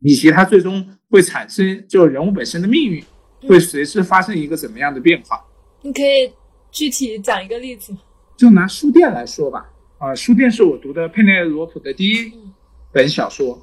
[0.00, 3.05] 以及他最终会产生就人物本身的命运。
[3.48, 5.37] 会随之发生一个怎么样的变化？
[5.83, 6.33] 你可以
[6.71, 7.99] 具体讲一个例子吗？
[8.37, 9.68] 就拿书店来说吧。
[9.99, 12.33] 啊，书店是我读的佩内罗普的第一
[12.92, 13.61] 本小说。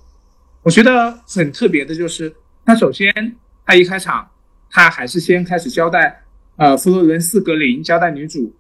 [0.64, 2.34] 我觉得很特别的就是，
[2.66, 3.14] 他首先
[3.66, 4.30] 他一开场，
[4.70, 6.22] 他还是先开始交代，
[6.58, 8.54] 呃，弗洛伦斯格林交代女主，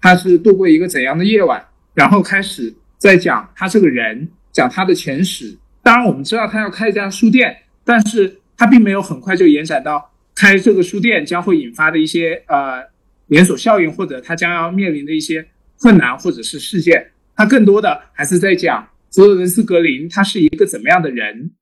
[0.00, 5.58] 她是度过一个怎样的夜晚，然后开始在讲他这个人，讲他的前史。
[5.82, 10.09] 当然，我们知道他要开一家书店，但是他并没有很快就延展到。
[10.40, 12.82] 开这个书店将会引发的一些呃
[13.26, 15.46] 连锁效应，或者他将要面临的一些
[15.78, 21.52] 困难或者是事件，他更多的还是在讲弗洛伦斯格林他是一个怎么样的人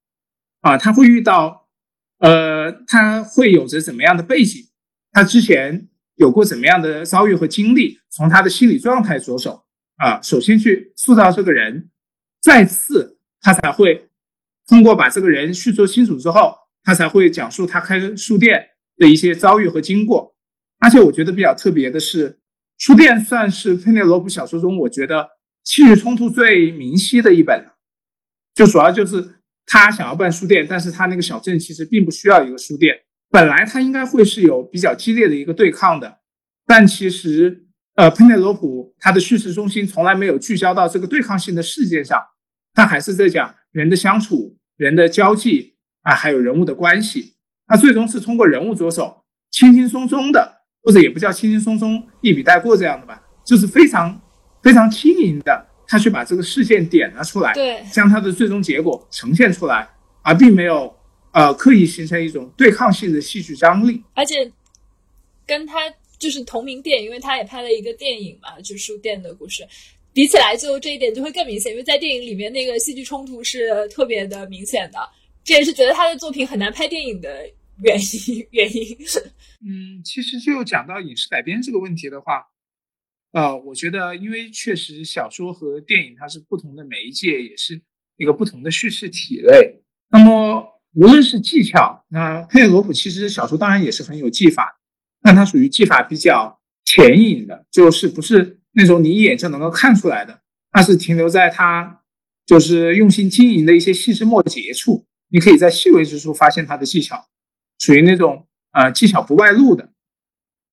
[0.61, 0.79] 啊？
[0.79, 1.67] 他会遇到
[2.21, 4.69] 呃，他会有着怎么样的背景？
[5.11, 7.99] 他之前有过怎么样的遭遇和经历？
[8.09, 9.65] 从他的心理状态着手
[9.97, 11.91] 啊，首先去塑造这个人，
[12.41, 14.09] 再次他才会
[14.69, 16.55] 通过把这个人叙述清楚之后。
[16.89, 20.35] 他才会讲述他开书店的一些遭遇和经过。
[20.79, 22.39] 而且我觉得比较特别的是，
[22.79, 25.29] 书店算是佩内罗普小说中我觉得
[25.65, 27.77] 戏剧冲突最明晰的一本了。
[28.55, 29.23] 就主要就是
[29.67, 32.95] 他想要办书店，但是他那个小镇其实并不需要一个书店。
[33.29, 36.21] 本来他应该会是有比较激烈的一个对抗的，
[36.67, 42.19] 但其实呃佩内罗普他的叙事中心从来没有聚焦到这个对抗性的事件上，
[42.73, 47.35] 他还是在讲人的相处、人的交际啊，还有人物的关系。
[47.67, 50.57] 他最终是通过人物着手，轻轻松松的。
[50.81, 54.19] 或者也不叫轻轻松松一笔带过这样的吧，就是非常
[54.63, 59.87] 非常轻盈的，他去把这个事件点了出来，对，将它的最终结果呈现出来，
[60.23, 60.97] 而并没有
[61.33, 64.03] 呃刻意形成一种对抗性的戏剧张力。
[64.15, 64.51] 而且
[65.45, 69.67] 跟他就是同名电影，因为他也拍了一个电影嘛，就是书店的故事，
[70.15, 74.99] 比起来就这一点就会更明显，因为在电影里面那个戏剧冲突是特别的明显的，
[75.49, 77.31] 这也是觉得他的作品很难拍电影的。
[77.81, 78.99] 原因原因，
[79.65, 82.45] 嗯，其实就讲到影视改编这个问题的话，
[83.31, 87.81] 呃，我觉得因为确实小说和电影它是不同的媒介，也是
[88.17, 89.81] 一个不同的叙事体类。
[90.11, 94.81] 那么无论是技巧，那佩内罗普其实小说当然也是很有技法，
[95.23, 102.03] 但它属于技法比较浅隐的，就是不是那种你一眼就能够看出来的，它是停留在它
[102.45, 107.27] 就是用心经营的一些细枝末节处，你可以在细微之处发现它的技巧。
[107.81, 109.89] 属于那种呃技巧不外露的，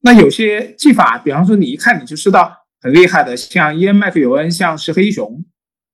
[0.01, 5.45] 那有些技法，比方说你一看你就知道很厉害的，像伊恩麦克尤恩，像石黑一雄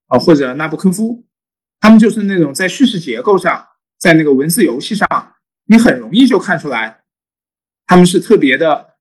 [0.07, 1.25] 啊，或者纳布科夫，
[1.81, 3.67] 他们就是那种在叙事结构上，
[3.99, 5.05] 在那个文字游戏上，
[5.65, 7.01] 你很容易就看出来，
[7.85, 8.91] 他们是特别的，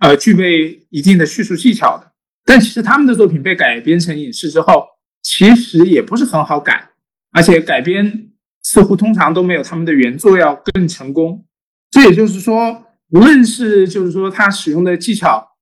[0.00, 2.12] 呃，具备一定的叙述技巧的。
[2.44, 4.86] 但其实他们的作品被改编成影视之后，
[5.22, 6.90] 其实也不是很好改，
[7.32, 8.32] 而且改编。
[8.66, 11.44] 似乎通常都没有他们的原作要更成功。
[11.88, 15.52] 这也就是说，无论是就是说他使用的技巧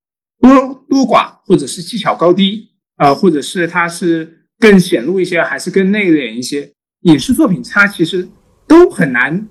[0.41, 0.51] 多
[0.89, 8.27] 多寡，或者是技巧高低，啊，或者是他是更显露一些，还是更内敛一些，影视作品它其实
[8.67, 9.47] 都很难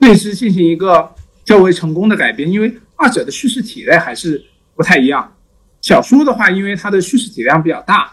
[0.00, 5.36] 对之进行一个较为成功的改编，因为二者的叙事体类还是不太一样。
[5.82, 8.10] 小说的话，因为它的叙事体量比较大，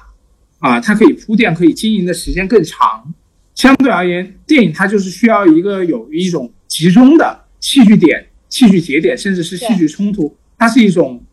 [0.59, 3.11] 啊，它可以铺垫，可以经营的时间更长。
[3.55, 10.35] 相对而言，电影它就是需要一个有一种集中的戏剧点、戏剧节点，甚至是戏剧冲突。
[10.57, 11.23] 它是一种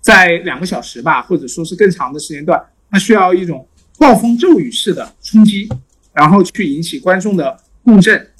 [0.00, 3.66] 在两个小时吧，或者说是更长的时间段，它需要一种
[3.98, 5.68] 暴风骤雨式的冲击，
[6.12, 8.30] 然后去引起观众的共振。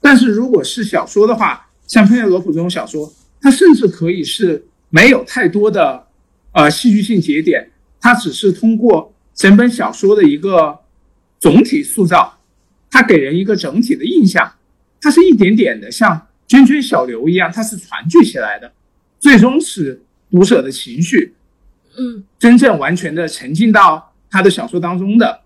[0.00, 6.04] 但是如果是小说的话，像佩内罗普这种小说，它甚至可以是没有太多的
[6.52, 10.80] 呃戏剧性节点，它只是通过整本小说的一个
[11.38, 12.35] 总体塑造。
[12.96, 14.50] 它给人一个整体的印象，
[15.02, 18.72] 它是一点点的，像涓涓小流一样，它是团聚起来的，
[19.20, 21.34] 最终使读者的情绪，
[21.98, 25.42] 嗯，真正完全的沉浸到他的小说当中的，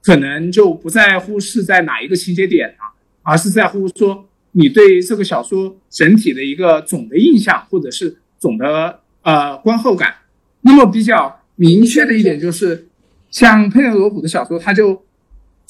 [0.00, 10.14] 可能就不在乎是在哪一个情节点啊，而是在乎说你对这个小说整体的一个总的印象，或者是总的呃观后感。
[10.60, 12.86] 那么比较明确的一点就是，
[13.28, 15.04] 像佩内罗普的小说，它就。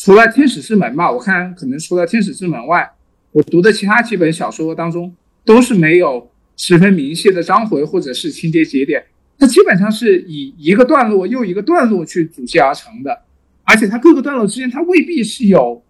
[0.04, 2.90] 除了《天使之门》吧，我看可能除了《天使之门》外，
[3.30, 9.00] 我读的其他几本小说当中都是没有十分明晰的章回或者是情节节点，
[9.38, 13.16] 它基本上是以一个段落又一个段落去组织而成的，
[13.62, 15.80] 而且它各个段落之间它未必是有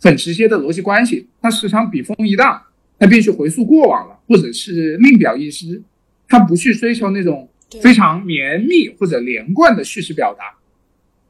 [0.00, 2.62] 很直接的逻辑关系，它时常笔锋一荡，
[2.96, 5.82] 它便去回溯过往了，或者是另表一枝，
[6.28, 7.48] 它不去追求那种
[7.82, 10.44] 非常绵密或者连贯的叙事表达。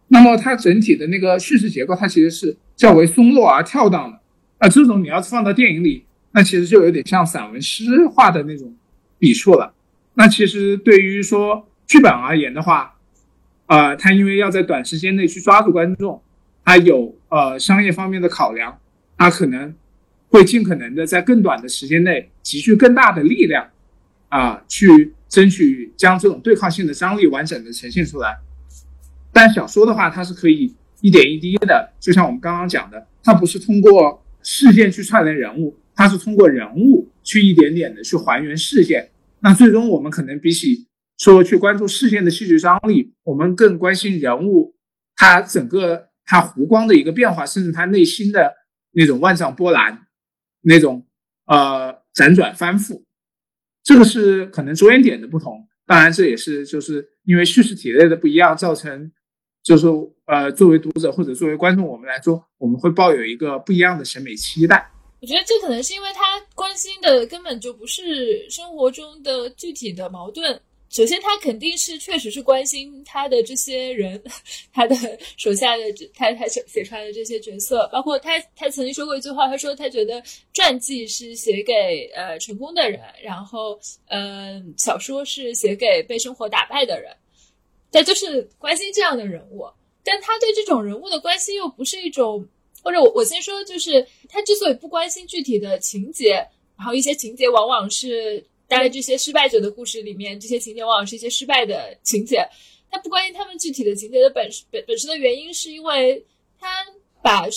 [0.09, 4.18] 那么它整体的那个叙事结构，它其实是较为松落而跳荡的
[4.59, 4.68] 啊。
[4.68, 8.75] 这种你要是放到电影里，那其实就有点像散文诗化的那种
[9.18, 9.75] 笔触了。
[10.14, 12.97] 那其实对于说剧本而言的话，
[13.66, 16.21] 呃，它因为要在短时间内去抓住观众，
[16.64, 18.79] 它有呃商业方面的考量，
[19.16, 19.75] 它可能
[20.31, 23.68] 会尽可能的在更短的时间内集聚更大的力量
[24.29, 28.38] 啊，去争取将这种对抗性的张力完整的呈现出来。
[29.40, 39.09] 但小说的话，它是可以一点一滴的，就像我们刚刚讲的，它不是通过事件去串联人物，它是通过人物去一点点的去还原事件。
[39.38, 44.74] 那最终我们可能比起说去关注事件的戏剧张力，我们更关心人物
[45.14, 48.53] 他整个他弧光的一个变化，甚至他内心的
[48.90, 50.01] 那种万丈波澜，
[50.62, 51.07] 那种
[51.46, 53.05] 呃辗转翻覆。
[53.85, 55.68] 这个是可能着眼点的不同。
[55.87, 59.12] 当然，这也是就是因为叙事体类的不一样造成。
[59.62, 59.87] 就是
[60.27, 64.90] 呃，作为读者或者作为观众，我们来说，我们会抱有一个不一样的审美期待。
[65.21, 70.61] 我觉得这可能是因为他关心的根本就不是生活中的具体的矛盾。
[70.90, 74.23] 首先，他肯定是确实是关心他的这些人，
[74.73, 74.97] 他的
[75.37, 75.83] 手下的
[76.14, 80.23] 他他写写出来的这些角色，包括他他曾经说过一句话，他说他觉得
[80.55, 87.12] 传记是写给呃成功的人，然后嗯小说是写给被生活打败的人，
[87.90, 89.66] 他就是关心这样的人物。
[90.05, 92.46] 但他对这种人物的关心又不是一种，
[92.83, 96.35] 或者我我先说，就是他之所以不关心具体的情节，
[96.77, 98.44] 然后一些情节往往是。
[98.70, 102.46] 大概这些失败者的故事里面，这些情节往往是一些失败的情节。
[102.90, 106.22] 他不关心他们具体的情节的本本本身的原因，是因为
[106.61, 106.68] 他
[107.22, 107.48] 把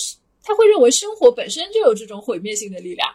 [0.42, 3.06] 他会认为生活本身就有这种毁灭性的力量。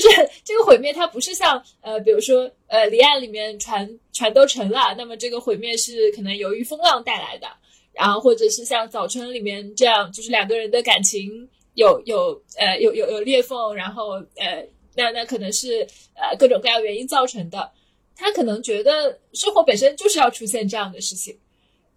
[0.00, 7.46] 就是这个毁灭，它不是像呃，比如说呃，离岸里面船船都沉了，那么这个毁灭是可能由于风浪带来的。
[7.92, 14.66] 然后或者是像早春里面这样，就是两个人的感情有有呃有有有裂缝，然后呃。
[14.98, 17.70] 那那可能是呃各种各样原因造成的，
[18.16, 21.38] 他可能觉得生活本身就是要出现这样的事情，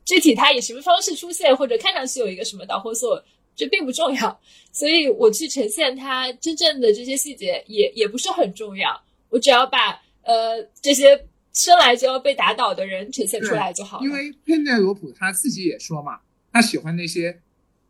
[0.04, 3.24] 具体他以什么方式出现，或者看上去有一个什么导火索，
[3.60, 4.40] 这并不重要。
[4.72, 8.90] 所以我去呈现他真正的这些细节，也也不是很重要。
[9.28, 14.06] 我只要把呃这些生来就要被打倒的人呈现出来就好了。
[14.06, 16.20] 因为佩内罗普他自己也说嘛，
[16.54, 17.42] 他喜欢那些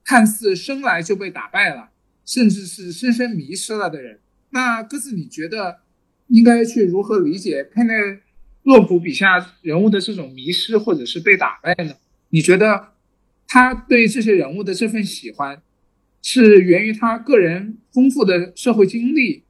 [0.04, 1.90] 看似生来就被打败了，
[2.26, 4.20] 甚至是深深迷失了的人。
[4.50, 5.82] 那鸽子，你觉得
[6.30, 7.94] 应该去如何理解佩内
[8.64, 11.94] 洛普笔下人物的这种迷失或者是被打败呢？
[12.30, 12.94] 你觉得
[13.52, 15.60] 他对这些人物的这份喜欢，
[16.22, 19.44] 是源于他个人丰富的社会经历，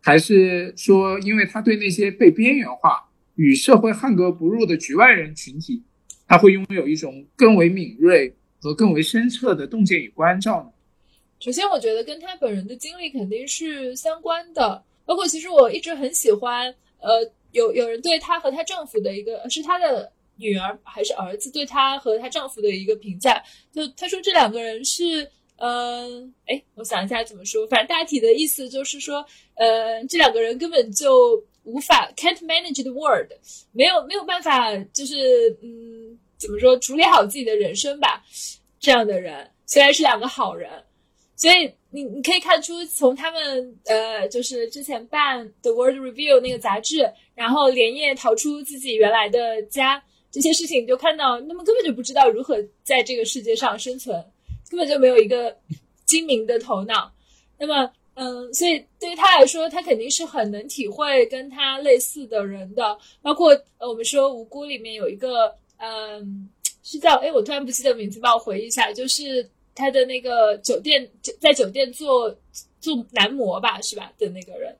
[0.00, 5.84] 还是说因为他对那些被边缘化与社会汉格不入的局外人群体，
[6.26, 10.72] 他会拥有一种更为敏锐和更为深彻的洞见与关照呢？
[11.38, 14.82] 首先，我觉得跟他本人的经历肯定是相关的。
[15.06, 23.40] 包括其实我一直很喜欢，呃，有有人对她和她丈夫的一个是她的女儿还是儿子对她和她丈夫的一个评价，
[23.72, 29.24] 就她说这两个人是，嗯，哎，我想一下怎么说，反正大体的意思就是说，
[29.54, 33.30] 呃，这两个人根本就无法 can't manage the world，
[33.72, 35.14] 没有没有办法，就是
[35.62, 38.24] 嗯，怎么说处理好自己的人生吧，
[38.80, 40.70] 这样的人虽然是两个好人。
[41.36, 54.24] 所以你你可以看出，从他们呃，就是之前办《The World Review》那个杂志，然后连夜逃出自己原来的家，这些事情你就看到，他们根本就不知道如何在这个世界上生存，
[54.68, 55.56] 根本就没有一个
[56.06, 57.12] 精明的头脑。
[57.58, 66.48] 那么，嗯，所以对于他来说，他肯定是很能体会跟他类似的人的，包括呃，我们说《无辜》里面有一个，嗯，
[66.82, 69.48] 是叫哎，我突然不记得名字，帮我回忆一下，就是。
[69.72, 71.08] 他的那个酒店
[71.40, 72.36] 在酒店做
[72.80, 74.12] 做男模吧，是吧？
[74.18, 74.76] 的那个人，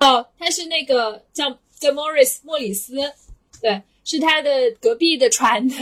[0.00, 2.94] 哦，他是那个叫叫 Morris 莫里斯，
[3.60, 5.76] 对，是他的隔壁的船的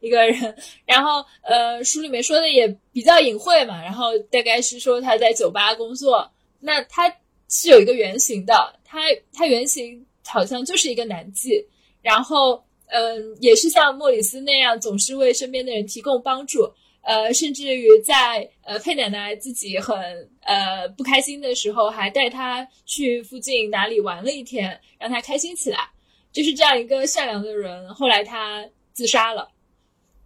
[0.00, 0.56] 一个人。
[0.86, 3.82] 然后，呃，书里面说的也比较隐晦嘛。
[3.82, 6.30] 然后大概是说他在酒吧工作。
[6.60, 7.14] 那他
[7.48, 9.00] 是有一个原型的，他
[9.32, 11.64] 他原型好像就是一个男妓。
[12.02, 16.70] 然后，嗯，也是像莫里斯那样，总是为身边的人提供帮助。
[17.02, 19.94] 呃，甚至于在呃佩奶奶自己很
[20.40, 25.90] 呃不开心的时候，还带她去附近哪里玩了一天，让她开心起来。
[26.34, 29.50] 就是这样一个善良的人，后来他自杀了。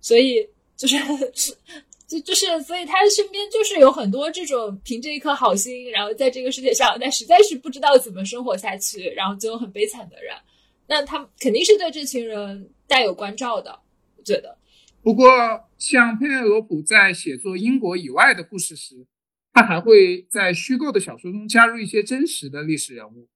[0.00, 0.96] 所以就是
[2.06, 10.34] 就就是，所以他身边就是有很多这种凭着一颗好心，然后在这个世界上，但实在是不知道怎么生活下去，然后最后很悲惨的人。
[10.86, 13.78] 那他肯定是对这群人带有关照的，
[14.16, 14.56] 我觉得。
[15.02, 15.28] 不过，
[15.76, 19.06] 像佩内罗普在写作英国以外的故事时，
[19.52, 23.28] 他还会在虚构的小说中加入一些真实的历史人物。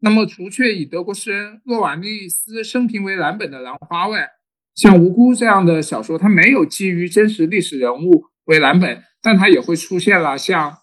[0.00, 4.28] 那么，除却以德国诗人洛瓦利斯生平为蓝本的《兰花》外，
[4.74, 10.78] 像《无辜》这样的小说，它没有基于真实历史人物为蓝本，但它也会出现了像，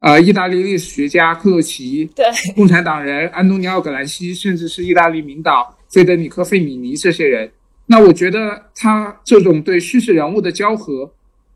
[0.00, 7.52] 呃，意大利历史学家克洛奇，对，共产党人安东尼奥·葛兰西，甚至是意大利名导费德里科·费米尼这些人。
[7.86, 11.12] 那我觉得他这种对叙事人物的交合，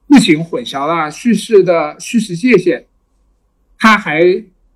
[0.08, 2.86] 不仅混淆了叙事的叙事界限，
[3.78, 4.20] 他还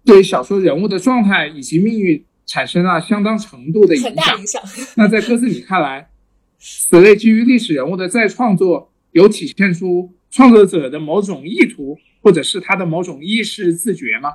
[0.05, 4.03] 对小说人物的状态以及命运产生了相当程度的影
[4.47, 4.63] 响。
[4.97, 6.11] 那在鸽子你看来，
[6.59, 14.35] 此类基于历史人物的再创作，有体现出创作者的某种意图，或者是他的某种意识自觉吗？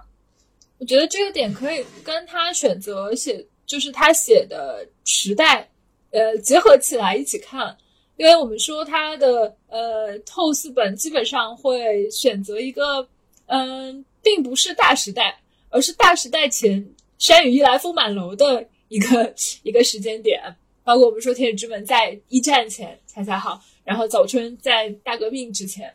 [0.77, 5.69] 我觉得这个点可以跟他选择写，就是他写的时代。
[6.11, 7.75] 呃，结合起来一起看，
[8.15, 13.05] 因为我们说他的呃透四本基本上会选择一个，
[13.47, 15.37] 嗯，并不是大时代，
[15.75, 16.83] 而是大时代前
[17.19, 20.41] 山雨欲来风满楼的一个 一个时间点。
[20.85, 25.91] 包括我们说《天使之门》在一战前才才好，然后《早春》在大革命之前，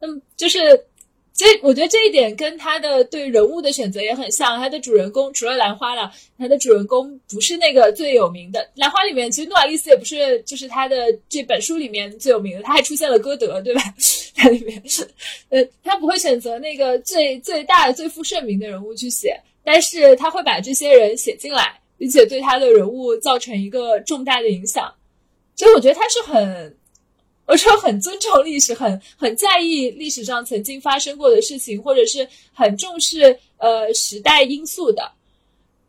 [0.00, 0.58] 那么就是
[1.34, 4.58] 这，我觉得这一点跟他的对人物的选择也很像。
[4.58, 8.68] 他的主人公除了兰花了，他的主人公不是那个最有名的。
[8.74, 10.96] 兰花里面其实诺瓦利斯也不是，就是他的
[11.28, 13.82] 这本书里面最有名的，他还出现了歌德，对吧？
[14.36, 15.08] 在里面是，
[15.48, 21.78] 呃，他不会选择那个最最大的、最负盛名的人物去写，但是他会把这些人写进来。
[21.98, 24.92] 并且对他的人物造成一个重大的影响，
[25.54, 26.76] 所以我觉得他是很，
[27.52, 35.12] 我说很尊重历史，很很在意历史上曾经发生过的事情，或者是很重视呃时代因素的。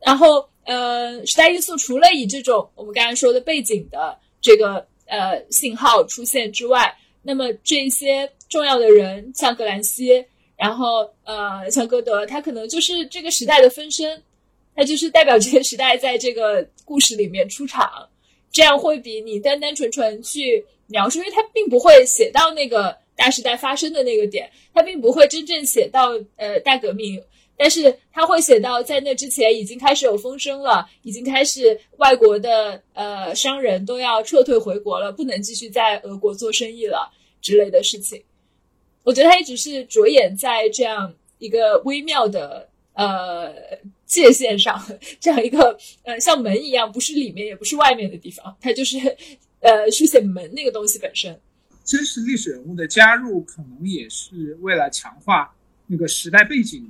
[0.01, 10.25] 然后呃，时代因素除了以这种我们刚才说的背景的这个呃信号出现之外，那么这些重要的人，像格兰西，
[10.57, 14.21] 然后呃像歌德，他可能就是这个时代的分身。
[14.75, 18.09] 他就是代表这个时代在这个故事里面出场，
[18.53, 27.19] 这样会比你单单纯纯去描述，因为它并不会写到那个大时代发生的那个点，它并不会真正写到呃大革命，
[27.57, 38.23] 但是它会写到在那之前已经开始有风声了，已经开始外国的呃商人都要撤退回国了，不能继续在俄国做生意了之类的事情。
[39.03, 43.51] 我觉得他一直是着眼在这样一个微妙的呃。
[44.13, 44.79] 界限上
[45.19, 48.97] 这样一个呃像门一样，不是里面也不是外面的地方，它就是
[49.59, 51.37] 呃书写门那个东西本身。
[51.83, 55.53] 真实历史人物的加入，可能也是为了强化
[55.87, 56.89] 那个时代背景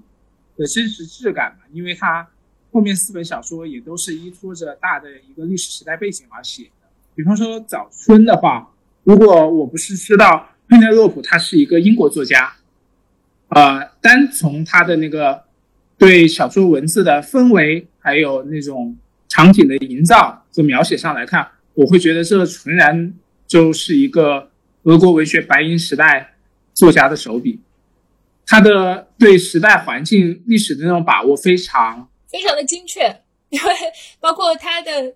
[0.58, 2.28] 的真实质感吧，因为它
[2.72, 6.88] 后面四本小说也都是依托着大的一个历史时代背景而写的。
[7.16, 8.72] 比方说《早春》的话，
[9.04, 12.54] 如果我不是知道佩内洛普他是一个英国作家，
[13.50, 15.44] 呃，单从他的那个。
[15.98, 18.96] 对小说文字的氛围，还有那种
[19.30, 23.14] 场景的营造和描写上来看，我会觉得这纯然
[23.48, 24.50] 就是一个
[24.84, 26.34] 俄国文学白银时代
[26.74, 27.60] 作家的手笔。
[28.46, 33.02] 他的对时代环境历史的那种把握非常非常的精确，
[33.50, 33.74] 因为
[34.20, 35.14] 包括他的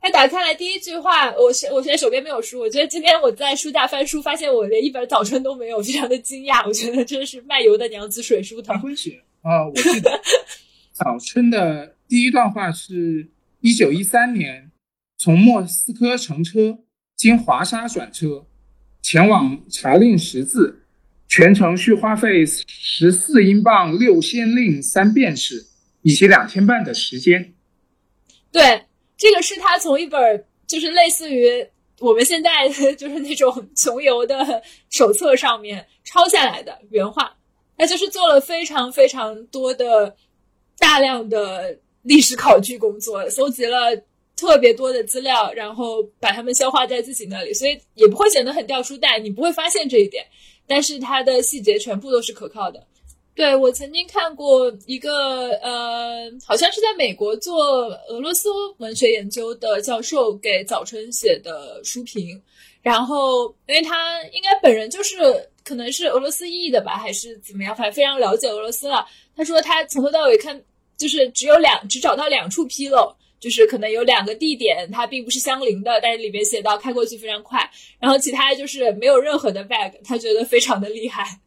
[0.00, 6.66] 他打开来第一句话，我现我现在手边没有书，我觉得今天我在书架翻书，发现我连一本早春都没有，非常的惊讶。
[6.66, 8.74] 我觉得真是卖油的娘子水书头。
[9.46, 10.10] 啊，我记得
[10.90, 13.28] 早春的第一段话是：
[13.60, 14.72] 一九一三年，
[15.16, 16.80] 从莫斯科乘车
[17.14, 18.44] 经华沙转车，
[19.00, 20.82] 前往查令十字，
[21.28, 25.64] 全程需花费十四英镑六先令三便士，
[26.02, 27.54] 以及两天半的时间。
[28.50, 28.82] 对，
[29.16, 31.64] 这个是他从一本就是类似于
[32.00, 32.68] 我们现在
[32.98, 37.36] 就是那种穷游的手册上面抄下来的原话。
[37.78, 40.16] 那就是做了非常非常多的
[40.78, 43.94] 大量的历史考据工作，搜集了
[44.34, 50.24] 特别多的资料，然后把它们消化在自己那里，所以也不会显得很掉书袋，你不会发现这一点。
[50.66, 52.82] 但是它的细节全部都是可靠的。
[53.34, 58.48] 对我曾经看过一个呃，好像是在美国做俄罗斯
[58.78, 62.40] 文学研究的教授给早春写的书评，
[62.80, 65.50] 然后因为他应该本人就是。
[65.66, 67.74] 可能是俄罗斯裔的吧，还是怎么样？
[67.74, 69.04] 反正非常了解俄罗斯了。
[69.34, 70.62] 他说他从头到尾看，
[70.96, 77.68] 就是只有两，只找到两处纰漏，就是可能有两个地点它并不是相邻的，但是里面写到开过去非常快。
[77.98, 81.40] 然后其他就是没有任何的 bug，他觉得非常的厉害。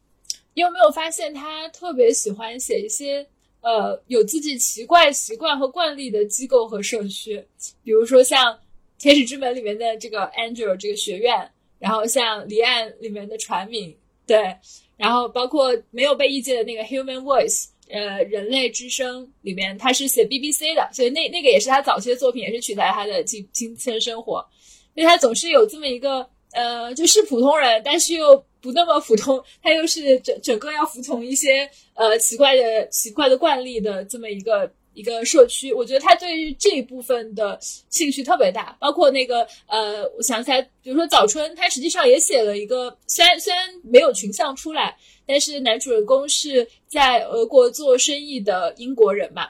[0.54, 3.26] 你有没有发现他特别喜欢写一些
[3.62, 7.42] 呃有自己奇怪习惯和惯例的机构和社区？
[7.86, 8.54] 比如说像
[8.98, 11.50] 《天使之门》里面的这个 Angel 这个学院，
[11.80, 13.96] 然后像《离岸》里面的船民。
[14.30, 14.56] 对，
[14.96, 24.46] 然后包括没有被译介的那个《Human Voice》，呃，人类之声里面，他是写 BBC 的，所以那那个也是他早期的作品，也是取材他的亲亲亲生活。
[24.94, 34.72] 因为他总是有这么一个，呃，就是普通人，但是又不那么普通，他又是整整个要服从一些呃奇怪的奇怪的惯例的这么一个。
[35.00, 37.58] 一个社区，我觉得他对于这一部分的
[37.90, 49.48] 兴趣特别大，包括那个呃，我想起来，比如说早春，他实际上也写了一个，虽然虽然没有群像出来，但是男主人公是在俄国做生意的英国人嘛，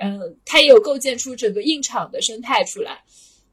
[0.00, 3.02] 嗯，他也有构建出整个印厂的生态出来，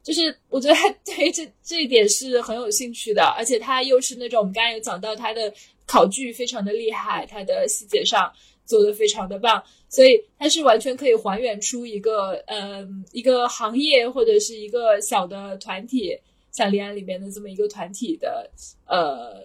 [0.02, 5.52] 就是我觉得他对这这一点是很有兴趣的，而且他又是那种我们刚才有讲到他的
[5.84, 8.32] 考据非常的厉害，他的细节上。
[8.68, 16.14] 做的非常的棒，所以它是完全可以还原出一个，嗯，一个行业或者是一个小的团体，
[16.52, 18.50] 像离岸里面的这么一个团体的，
[18.86, 19.42] 呃，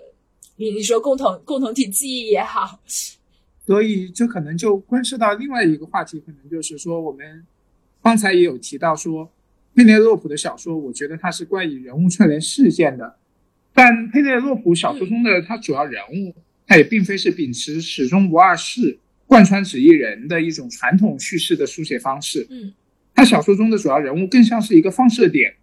[0.57, 2.82] 你你说共同共同体记忆也好，
[3.65, 7.45] 所以这可能就关涉到另外一个话题，可能就是说我们
[8.01, 9.32] 刚才也有提到说，
[9.74, 13.15] 佩内洛普的小说，我觉得它是关于人物串联事件的，
[13.74, 16.36] 但佩内洛普小说中的他主要人物，
[16.67, 18.99] 他也并非是秉持始终不二事、
[19.34, 22.45] 贯穿纸一人的一种传统叙事的书写方式。
[22.51, 22.71] 嗯，
[23.15, 25.55] 他小说中的主要人物更像是一个放射点，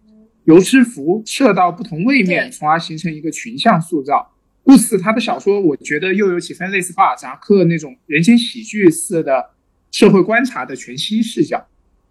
[0.43, 4.35] 由之辐射到不同位面，从而形成一个群像塑造。
[4.61, 9.51] 故此，他的小说我觉得又有几分类似巴尔扎克那种人间喜剧似的
[9.89, 11.65] 社会观察的全新视角。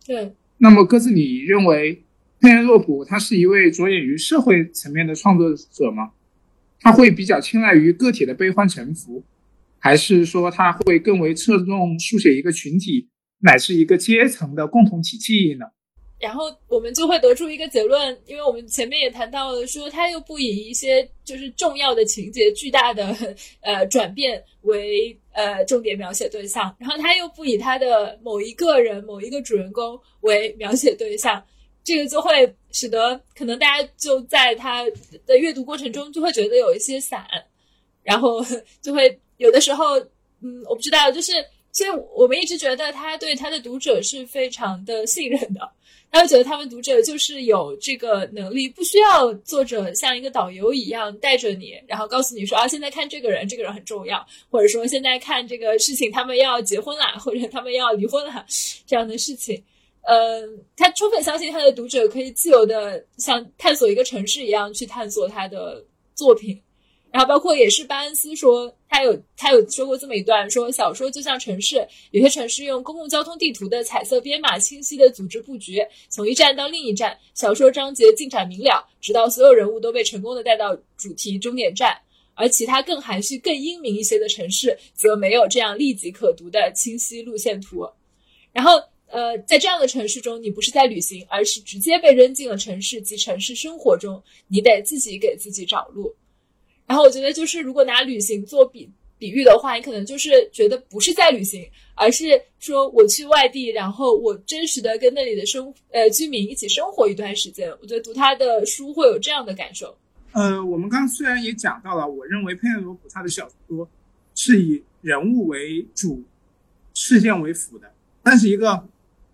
[0.07, 2.03] 对，那么，鸽子，你认为
[2.41, 6.13] 佩恩洛普他是一位着眼于社会层面的创作者吗？
[6.81, 9.23] 他会比较青睐于个体的悲欢沉浮，
[9.81, 13.09] 还是说他会更为侧重书写一个群体
[13.41, 15.65] 乃至一个阶层的共同体记忆呢？
[16.21, 23.17] 然后我们就会得出一个结论，因为我们前面也谈到了，说他又不以一些就是重要的情节、巨大的
[23.63, 31.43] 呃转变为呃重点描写对象，然后他又不以他的某一个人、某一个主人公为描写对象，
[31.83, 34.85] 这个就会使得可能大家就在他
[35.25, 37.25] 的阅读过程中就会觉得有一些散，
[38.03, 38.45] 然后
[38.83, 39.99] 就会有的时候，
[40.43, 41.33] 嗯，我不知道，就是
[41.73, 45.61] 所以我们一直觉得他对他的读者是非常的信任的。
[46.13, 58.45] 他会觉得他们读者就是有这个能力，不需要作者像一个导游一样带着你，然后告诉你说啊，现在看这个人，这个人很重要，或者说现在看这个事情，他们要结婚啦，或者他们要离婚啦，
[58.87, 59.63] 这样的事情。
[60.03, 60.43] 呃，
[60.77, 65.85] 他充分相信他的读者可以自由的像探索一个城市一样去探索他的
[66.17, 66.61] 作品。
[67.13, 82.01] 然后包括也是巴恩斯说，他有他有说过这么一段，说小说就像城市，有些城市用公共交通地图的彩色编码清晰的组织布局，从一站到另一站，小说章节进展明了，直到所有人物都被成功的带到主题终点站。
[82.35, 87.87] 而其他更含蓄、更英明一些的城市，则没有这样立即可读的清晰路线图。
[88.51, 96.15] 然后，呃，在这样的城市中，你不是在旅行，而是直接被扔进了城市及城市生活中，你得自己给自己找路。
[96.91, 101.65] 然后我觉得，就是如果拿旅行做比比喻的话，你可能就是觉得不是在旅行，
[101.95, 102.25] 而是
[102.59, 107.71] 说我去外地，然后我真实的跟那里的生呃居民一起生活一段时间。
[107.81, 109.97] 我觉得读他的书会有这样的感受。
[110.33, 113.89] 呃，我们刚虽然也讲到了，我认为佩内罗普他的小说
[114.35, 116.21] 是以人物为主，
[116.93, 117.89] 事件为辅的，
[118.25, 118.83] 但是一个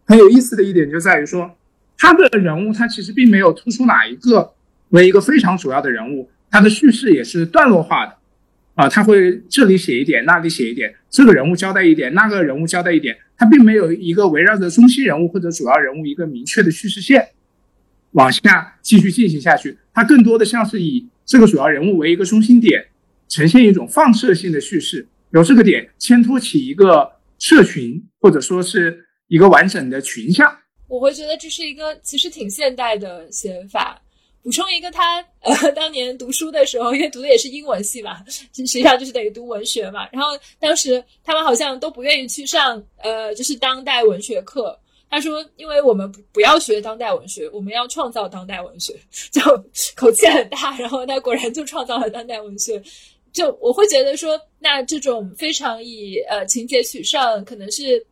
[0.04, 1.50] 很有意思的一点就在于说，
[1.96, 4.52] 他的人物他其实并没有突出哪一个
[4.90, 6.28] 为一个非常主要的人物。
[6.56, 8.16] 他的叙事也是段落化的，
[8.76, 17.28] 啊，他会这里写一点，那里写一点，这个人物交代一点，那个人物交代一点，他并没有一个围绕着中心人物或者主要人物一个明确的叙事线
[18.12, 22.86] 往下继续进行下去，它更多的像是以这个主要人物为一个中心点，
[23.28, 27.06] 呈现一种放射性的叙事，由这个点牵托起一个
[27.38, 30.50] 社群或者说是一个完整的群像。
[30.88, 34.00] 我会觉得这是一个其实挺现代的写法。
[34.46, 40.08] 补充一个，他呃当年读书的时候，因为读的也是英文系嘛，实际上就是等于读文学嘛。
[40.12, 44.78] 然后当时他们好像都不愿意去上呃就是当代文学课。
[45.10, 48.94] 他说，因为我们不不要学当代文学，我们要创造当代文学，
[49.32, 49.40] 就
[49.96, 50.76] 口气很大。
[50.78, 52.80] 然后他果然就创造了当代文学。
[53.32, 58.06] 就我会觉得说，那这种非常以呃情节取胜，可能是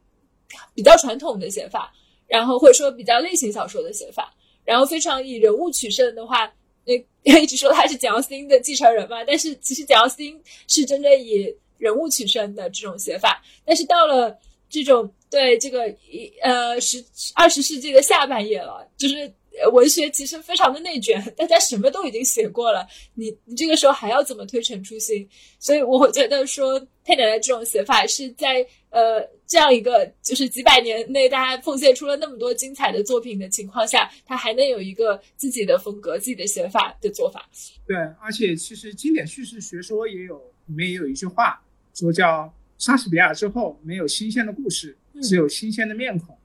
[0.74, 1.92] 比较传统的写法，
[2.26, 4.34] 然后或者说比较类型小说的写法。
[4.64, 6.52] 然后非常以人物取胜的话，
[6.84, 6.94] 那
[7.40, 13.42] 一直说他是简奥斯汀的继承人嘛，但是其实简奥斯汀是真正以人物取胜的这种写法。
[13.64, 14.38] 但是到了
[14.68, 17.04] 这种对这个一呃十
[17.34, 19.32] 二十世纪的下半叶了，就是
[19.72, 25.28] 文学其实非常的内卷，大家什么都已经写过了，你你这个时候还要怎么推陈出新？
[25.58, 29.26] 所以我觉得说佩奶奶这种写法是在呃。
[29.46, 37.46] 这样一个就是几百年内，大家奉献出了那么多精彩的作品的情况下，他还能有一个自己的风格、自己的写法的做法。
[37.86, 41.60] 对，而且其实经典叙事学说也有里面也有一句话，
[41.94, 46.36] 说叫莎士比亚之后没有新鲜的故事，只有新鲜的面孔。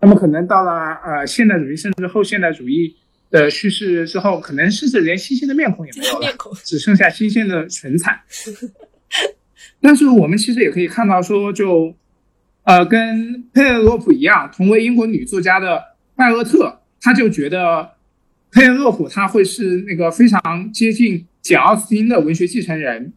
[0.00, 2.94] 那么可能到了呃现代主义甚至后现代主义
[3.32, 6.32] 的叙事之后，可能甚至连新鲜的面孔也没有了，
[6.64, 8.22] 只剩下新鲜的唇彩。
[9.82, 11.92] 但是我们其实也可以看到说，就。
[12.68, 15.82] 呃，跟佩内洛普一样，同为英国女作家的
[16.14, 17.92] 拜厄特，他就觉得
[18.52, 23.14] 佩内洛普他会是那个非常接近简奥斯汀的文学继承人，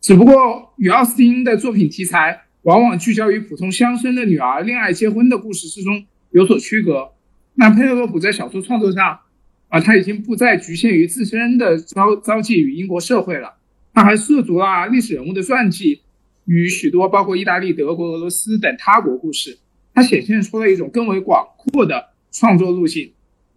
[0.00, 7.12] 只不过与奥斯汀的作品题材往往聚焦于普通乡绅的女儿恋爱结婚的故事之中有所区隔。
[7.54, 9.20] 那佩内洛普在小说创作上，
[9.68, 13.54] 啊，他已经不再局限于自身的遭遭际与英国社会了，
[13.94, 16.00] 他还涉足了历史人物的传记。
[16.46, 19.58] 与许多包括意大利、德国、俄罗斯等他国故事，
[19.92, 23.12] 它显现出了一种更为广阔的创作路径。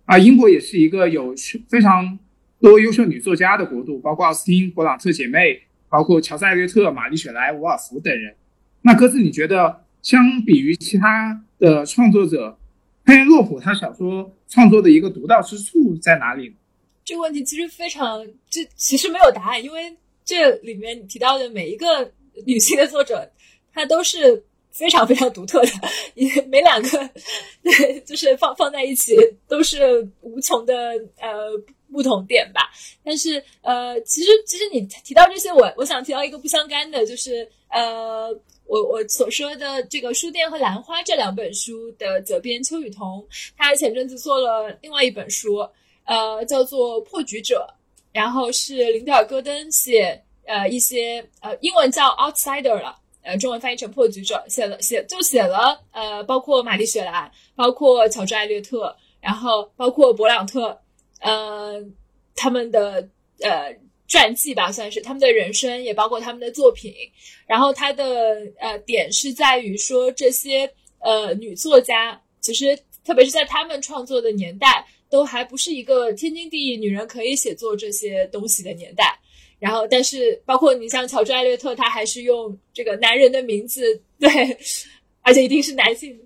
[0.05, 1.33] 啊，英国也是一个有
[1.69, 2.17] 非常
[2.59, 8.35] 多优秀女作家的国度，包括奥斯汀、勃朗特姐妹，包括乔赛·略特、玛丽雪莱、伍尔夫等人。
[8.81, 12.57] 那鸽子，你觉得相比于其他的创作者，
[13.05, 16.55] 佩洛普他小说创作的一个独到之处在哪里？
[17.05, 22.11] 这个问题其实非常，这其实没有答案，因为这里面提到的每一个
[22.45, 23.29] 女性的作者，
[23.73, 24.43] 她都是。
[24.71, 25.71] 非常非常独特的，
[26.13, 27.09] 也每两个，
[28.05, 29.17] 就是放放在一起
[29.47, 30.73] 都是无穷的
[31.19, 31.29] 呃
[31.91, 32.69] 不同点吧。
[33.03, 38.29] 但是呃，其实其实你提到这些，我我想提到一个不相干的，就是呃，
[38.67, 43.27] 我我所说的这个《书店和兰花》这两本书的责编邱雨桐，
[43.57, 45.67] 他前阵子做了另外一本书，
[46.05, 47.67] 呃，叫做《破局者》，
[48.13, 52.97] 然后是林德尔·戈登写，呃，一些呃英文叫 outsider 了。
[53.21, 60.81] 呃，中文翻译成破局者，写了写就写了，呃，包括玛丽雪莱，包括乔治艾略特，然后包括勃朗特，
[61.19, 61.75] 呃，
[62.33, 63.07] 他们的
[63.41, 63.75] 呃
[64.07, 66.93] 传记吧，算是他们的人生，也包括他们的作品。
[67.45, 79.19] 然后他的呃点是在于说，这些呃女作家，其实特别是在他们创作的年代，都还不是一个天经地义女人可以写作这些东西的年代。
[79.59, 84.29] 然后，但是包括你像乔治·艾略特，他还是用这个男人的名字，对，
[85.21, 86.17] 而且一定是男性，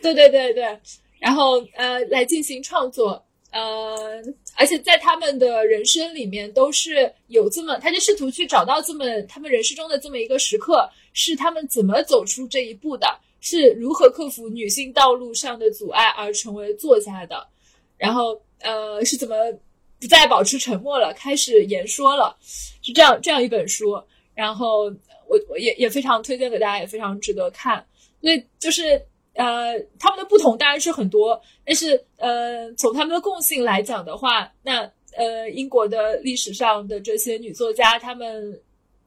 [0.00, 0.64] 对对对对。
[1.18, 3.22] 然后呃，来进行创作，
[3.52, 4.22] 呃，
[4.56, 13.06] 而且在他们的人生里面都是有这么，他就试图去找到这么他们人生中的这么一个时刻，是他们怎么走出这一步的，
[13.42, 17.46] 是如何克服女性道路上的阻碍而成为作家的，
[17.98, 19.36] 然后呃，是怎么。
[20.00, 22.34] 不再保持沉默了，开始言说了，
[22.80, 24.02] 是这样这样一本书。
[24.34, 24.84] 然后
[25.28, 27.84] 我我也也非常推荐给大家，也非常值得看。
[28.22, 29.00] 所以就是
[29.34, 38.58] 呃，他们的不同当然是很多，但是呃，从他们的共性来讲的话，那呃，英国的历史上的这些女作家，她们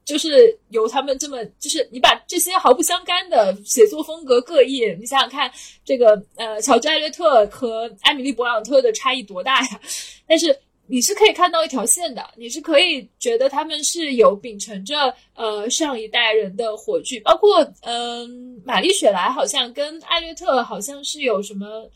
[0.06, 5.52] 就是由他们这么，就是你把这些毫不相干的写作风格各异，你想想看，
[5.84, 9.82] 这个呃，乔治艾略特和艾米丽勃朗特的差异多大呀？
[10.28, 10.56] 但是。
[10.86, 21.90] 你是可以看到一条线的，你是可以觉得他们是有秉承着呃上一代人的火炬，包括嗯玛丽雪莱好像跟艾略特好像是有什么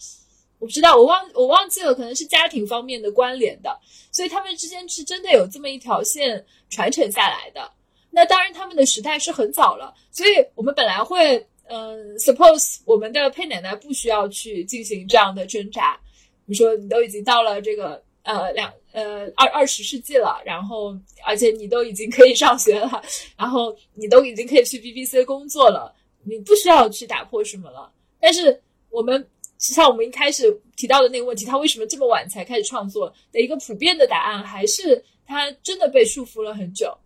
[0.57, 3.77] 我不知道，我忘我忘记了，可能是家庭方面的关联的，
[4.09, 7.69] 所以他们之间是真的有这么一条线传承下来的。
[8.09, 15.99] 那当然他们的时代是很早了，所以我们本来会嗯 suppose 我们的佩奶奶不需要去进行这样的挣扎，
[16.45, 18.01] 你说你都已经到了这个。
[18.27, 20.93] 呃，两呃二二十世纪了，然后
[21.25, 23.01] 而且你都已经可以上学了，
[23.37, 27.89] 然后你都已经可以去 BBC 工作了，你不需要去打破什么了。
[28.19, 29.17] 但是我们
[29.59, 36.97] 实际上我们一开始提到的那个问题，他为什么这么晚才开始创作的一个普遍的答案，还是他真的被束缚了很久，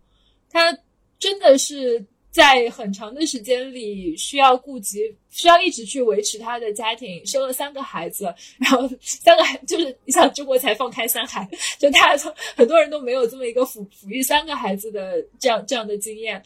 [0.50, 0.76] 他
[1.18, 2.04] 真的是。
[2.32, 11.46] 在很长的时间里，需要顾及，需要一直去维持他的家庭，生了三个孩子，然后三个孩就是你想中国才放开三孩，
[11.78, 12.16] 就他
[12.56, 16.42] 很多人都没有这么一个抚抚育三个孩子的这样这样的经验，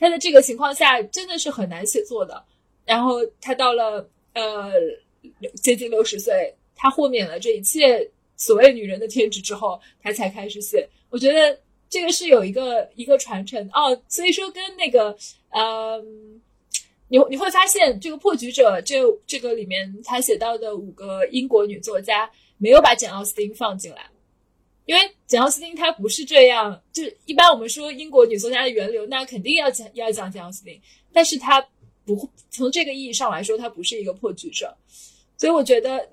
[0.00, 2.44] 他在这个情况下真的是很难写作的。
[2.84, 4.72] 然后他到了呃
[5.62, 8.04] 接近六十岁，他豁免了这一切
[8.36, 10.88] 所谓女人的天职之后，他才开始写。
[11.10, 11.56] 我觉得。
[11.90, 13.66] 这个是有一个一个传承。
[13.72, 15.16] 哦，所以说跟那个，
[15.50, 16.40] 嗯，
[17.08, 24.06] 你你会发现这个破局者这这个里面他写到的五个英国女作家没有把简奥斯汀放进来，
[24.84, 30.78] 因为简奥斯汀她不是这样，就一般我们说英国女作家的源流，那肯定要讲要讲简奥斯汀，
[31.12, 31.66] 但是她
[32.04, 34.76] 不从这个意义上来说，她不是一个破局者，
[35.38, 36.06] 所以我觉得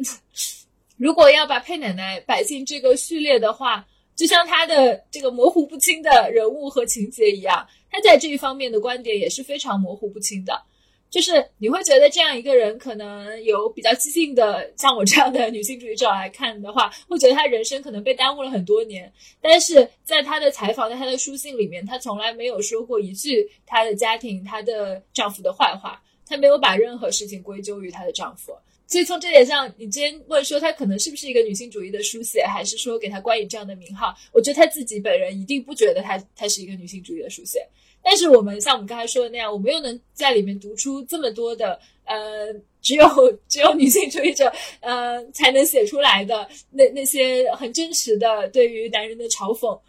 [0.95, 3.85] 如果要把佩奶奶摆进这个序列的话。
[4.15, 10.61] 就像他的这个模糊不清的人物和情节一样，他在这一方面的观点也是非常模糊不清的。
[11.07, 19.09] 就是你会觉得这样一个人可能有比较激进的，像我这样的女性主义者来看的话，会觉得他人生可能被耽误了很多年。
[19.39, 28.51] 但是在他的采访，在他的书信里面，他从来没有说过一句她的家庭、她的丈夫的坏话，她没有把任何事情归咎于她的丈夫。
[28.87, 34.13] 所以从这点上，你之前问说她可能是不是一个女性主义的书写，还是说给她冠以这样的名号？
[34.31, 37.67] 我觉得她自己本人一定不觉得她她是一个女性主义的书写。
[38.03, 43.07] 但是我们像我们刚才说的那样，我们又能在里面读出这么多的呃，只有
[43.47, 49.79] 只有女性主义者呃才能写出来的那那些很真实的对于男人的嘲讽。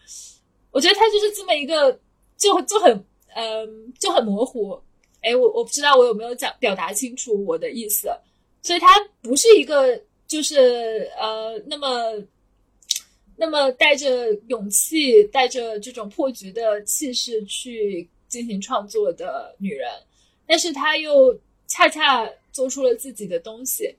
[0.71, 1.93] 我觉得她就是这么一个，
[2.39, 4.81] 就就很嗯就很模糊。
[5.21, 8.09] 哎，我我不知道我有没有讲表达清楚我的意思，
[8.67, 8.89] 所以它
[9.23, 9.97] 不是一个
[10.27, 12.21] 就是呃那么
[13.37, 19.89] 那么带着勇气、带着这种破局的气势去进行创作的女人，
[20.49, 21.39] 但是她又
[21.69, 23.95] 恰恰做出了自己的东西。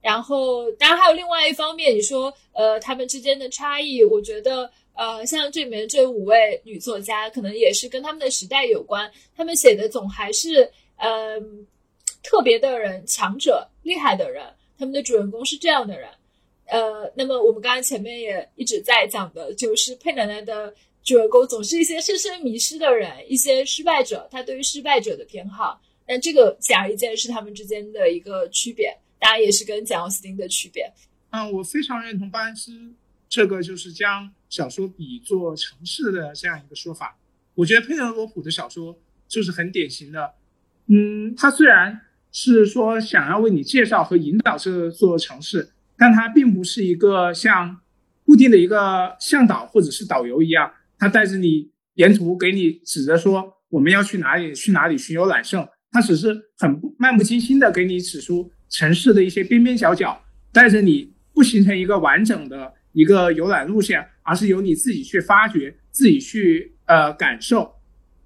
[0.00, 4.70] 然后，当然还有另外一方面，你说呃他们之间的差异，我觉得。
[4.94, 9.10] 呃，像这里面这五位女作家，可能也是跟他们的时代有关。
[9.34, 11.40] 他们写的总还是呃
[12.22, 14.44] 特别的人、强者、厉害的人。
[14.78, 16.08] 他们的主人公是这样的人。
[16.66, 20.74] 呃，那么我们刚刚前面也一直在讲的，就是佩奶奶的
[21.04, 24.28] 主人公总是一些深深迷失的人，一些失败者。
[24.30, 28.96] 他对于失败者的偏好，但这个显而易见是他们之间的一个区别。
[29.18, 30.90] 当然，也是跟简奥斯汀的区别。
[31.30, 32.72] 嗯，我非常认同巴恩斯
[33.28, 34.32] 这个，就是将。
[34.52, 37.18] 小说比作城市的这样一个说法，
[37.54, 38.94] 我觉得佩德罗普的小说
[39.26, 40.34] 就是很典型的。
[40.88, 41.98] 嗯，他虽然
[42.32, 47.78] 是说想要为你介绍和引导这座城市，但它并不是一个像
[48.24, 60.20] 固定的一个向导或者是导游一样，他带着你沿途给你指着说我们要去哪里去哪里巡游揽胜，他只是很漫不经心的给你指出城市的一些边边角角，
[60.52, 64.08] 带着你不形成一个完整的一个游览路线。
[64.24, 67.74] 而是由你自己去发掘，自己去呃感受，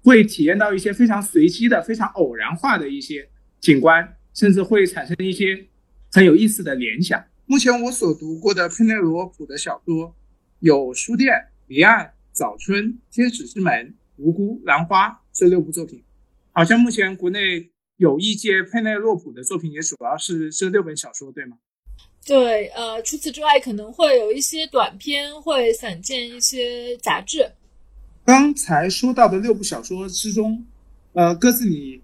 [0.03, 3.27] 会体验到一些非常随机的、非常偶然化的一些
[3.67, 5.67] 景观，甚至会产生一些
[6.13, 7.21] 很有意思的联想。
[7.45, 10.15] 目前我所读过的佩内罗普的小说
[10.61, 11.33] 有《书店》
[11.67, 13.73] 《离岸》《早春》《天使之门》
[14.15, 16.01] 《无辜》《兰花》这六部作品。
[16.53, 21.57] 好像目前国内有一届佩内洛普的作品，也主要是这六本小说，对吗？
[22.25, 27.51] 对，呃，除此之外，可能会有一些短篇，会散见一些杂志。
[28.23, 30.65] 刚才说到的六部小说之中，
[31.11, 32.01] 呃，各自你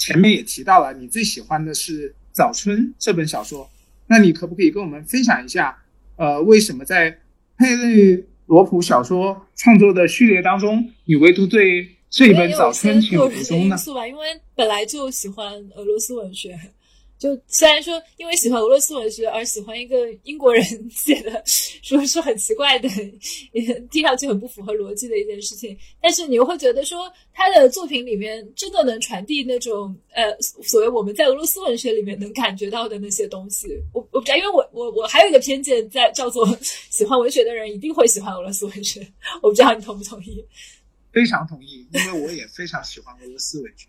[0.00, 3.70] 前面也提到了，你最喜欢的是《早春》这本小说，
[4.06, 5.76] 那你可不可以跟我们分享一下，
[6.16, 7.18] 呃，为什么在
[7.58, 13.76] 佩内罗普小说创作的序列当中，你唯独对这一本《早春》情有独钟呢？
[14.08, 16.58] 因为本来就喜欢俄罗斯文学。
[17.20, 22.88] 就虽然说因为喜欢俄罗斯文学而喜欢一个英国人 写的书是很奇怪的，
[23.52, 33.68] 也听上去很不符合逻辑的一件事情，但是你又会觉得说他的作品里面真的能传递那种呃所谓我们在俄罗斯文学里面能感觉到的那些东西。
[33.92, 36.48] 我我不知道，因为我我我还有一个偏见，在叫做
[36.88, 39.06] 喜欢文学的人一定会喜欢俄罗斯文学。
[39.42, 40.42] 我不知道你同不同意？
[41.12, 43.88] 非常同意，因为我也非常喜欢俄罗斯文学。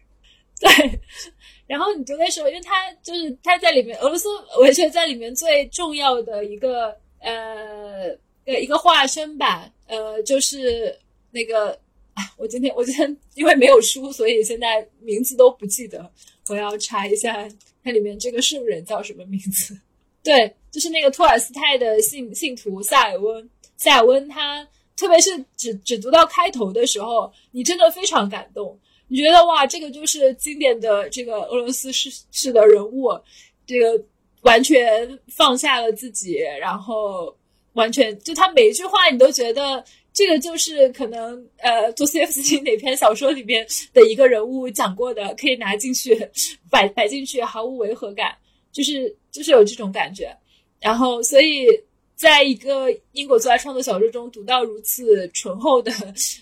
[0.59, 0.99] 对。
[1.71, 4.27] 然后你就会说，因为他就是他在里面，俄罗斯
[4.59, 8.09] 文学在里面最重要的一个呃
[8.43, 10.93] 呃一个化身吧，呃，就是
[11.31, 11.69] 那个
[12.13, 16.11] 啊，我今天我今天因为没有书，所以现在名字都不记得，
[16.49, 17.47] 我要查一下
[17.81, 19.73] 它里面这个圣人叫什么名字。
[20.21, 24.67] 对，就是那个托尔斯泰的信信徒萨尔温，萨尔温他
[24.97, 28.77] 特别是只只读到开头的时候，你真的非常感动。
[29.11, 33.09] 你觉得哇，这个就是经典的这个俄罗斯式式的人物，
[33.67, 34.01] 这个
[34.43, 37.35] 完全放下了自己，然后
[37.73, 39.83] 完全就他每一句话，你都觉得
[40.13, 46.17] 这个就是可能呃，多斯耶夫斯基哪篇小说里面的一个人物讲过的，可以拿进去
[46.69, 48.33] 摆摆进去，毫无违和感，
[48.71, 50.33] 就是就是有这种感觉。
[50.79, 51.67] 然后，所以
[52.15, 55.91] 在一个英国作家创作小说中读到如此醇厚的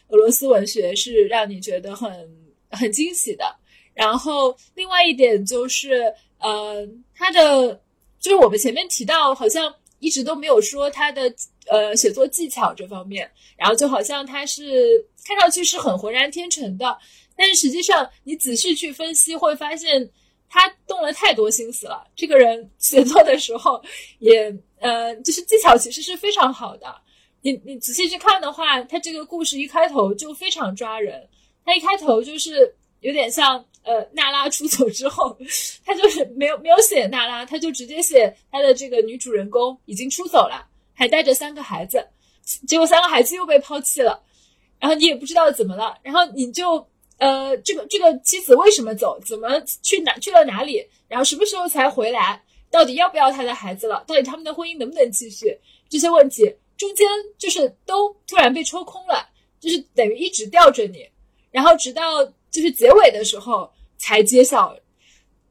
[0.10, 2.48] 俄罗斯文学，是让你觉得很。
[2.72, 3.56] 很惊喜的，
[3.94, 7.74] 然后另外一点就是，呃，他的
[8.20, 11.34] 就是我们前面提到，好像一直都没有说他的
[11.68, 16.98] 呃写作技巧这方面，然后就好像他是看上去是很浑然天成的，
[17.36, 20.10] 但是实际上你仔细去分析，会发现
[20.50, 22.08] 他动了太多心思了。
[22.16, 23.82] 这个人 写作的时候
[24.20, 26.96] 也呃，就是技巧其实是非常好的。
[27.42, 31.28] 你你仔细去看的话，他这个故事一开头就非常抓人。
[31.66, 35.38] 他一开头就是有点像，呃，娜拉出走之后，
[35.86, 42.06] 他就是没有没有写娜拉，他就直接写他的这个女主人公已经出走了，还带着三个孩子，
[42.68, 44.22] 结果三个孩子又被抛弃了，
[44.80, 46.86] 然后你也不知道怎么了，然后你就，
[47.18, 52.42] 呃，这个这个妻子为什么走，怎么去哪去了哪里，然后什么时候才回来，
[52.72, 55.58] 到底要不要他的孩子了，到底他们的婚姻能不能继续，
[55.88, 57.08] 这些问题中间
[57.38, 59.30] 就是都突然被抽空了，
[59.60, 61.08] 就是等于一直吊着你。
[61.52, 64.76] 然后直到就是结尾的时候才揭晓，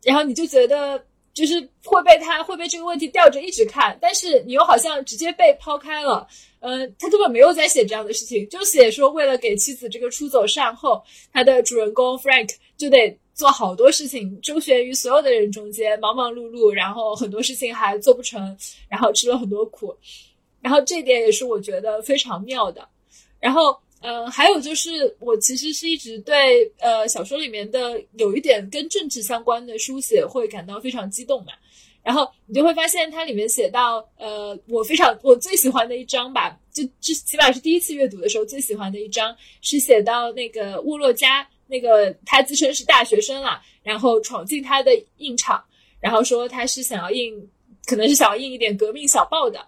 [0.03, 1.03] 然后你就觉得
[1.35, 6.27] 就是会被他会被这个问题吊着一直看，但是你又好像直接被抛开了。
[6.61, 11.01] 嗯，他根本没有在写这样的事情，就写说为了给妻子这个出走善后，
[11.33, 18.57] 他的主人公 Frank 就得做好多事情，周旋于所有的人中间，忙忙碌碌，然后很多事情还做不成，
[18.89, 19.97] 然后吃了很多苦，
[20.61, 22.89] 然后这点也是我觉得非常妙的。
[23.39, 31.53] 然后，呃，还有就是，我其实是一直对呃小说里面的有一点跟政治相关的书写会感到非常激动嘛。
[32.01, 45.63] 然后你就会发现它里面写到，呃，我非常我最喜欢的一章吧，就这起码是第一次阅读的时候最喜欢的一章，是写到那个沃洛加，那个他自称是大学生了，然后闯进他的印厂，
[46.01, 47.35] 然后说他是想要印，
[47.89, 49.59] 可能是想要印一点革命小报的。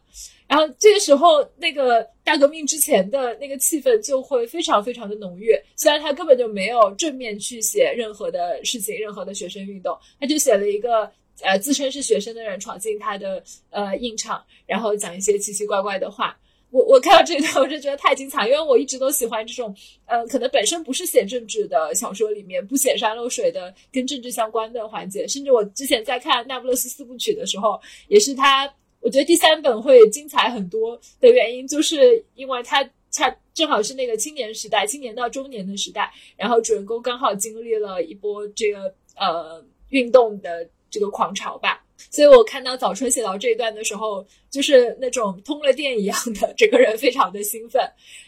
[0.46, 5.56] 然后这个时候，那个大革命之前的那个气氛就会非常非常的浓郁。
[5.76, 11.10] 虽然他根本就没有正面去写任何的事情，任何的学生运动，他就写了一个
[11.40, 16.36] 呃自称是学生的人闯进他的呃印厂，然后讲一些奇奇怪怪的话。
[16.70, 19.74] 我我看到这一段我就觉得太精彩，因为我一直都喜欢这种
[20.06, 25.26] 呃可能本身不是写政治的小说里面不显山露水的跟政治相关的环节。
[25.28, 28.72] 甚至我之前在看《那不勒斯四部曲》的时候，也是他。
[29.02, 41.82] 我觉得第三本会精彩很多的原因，就是因为他恰正好是那个青年时代，青年到中年的时代，然后主人公刚好经历了一波这个呃运动的这个狂潮吧。
[42.10, 47.82] 所以我看到早春写到这一段的时候，就是那种通了电一样的，整个人非常的兴奋。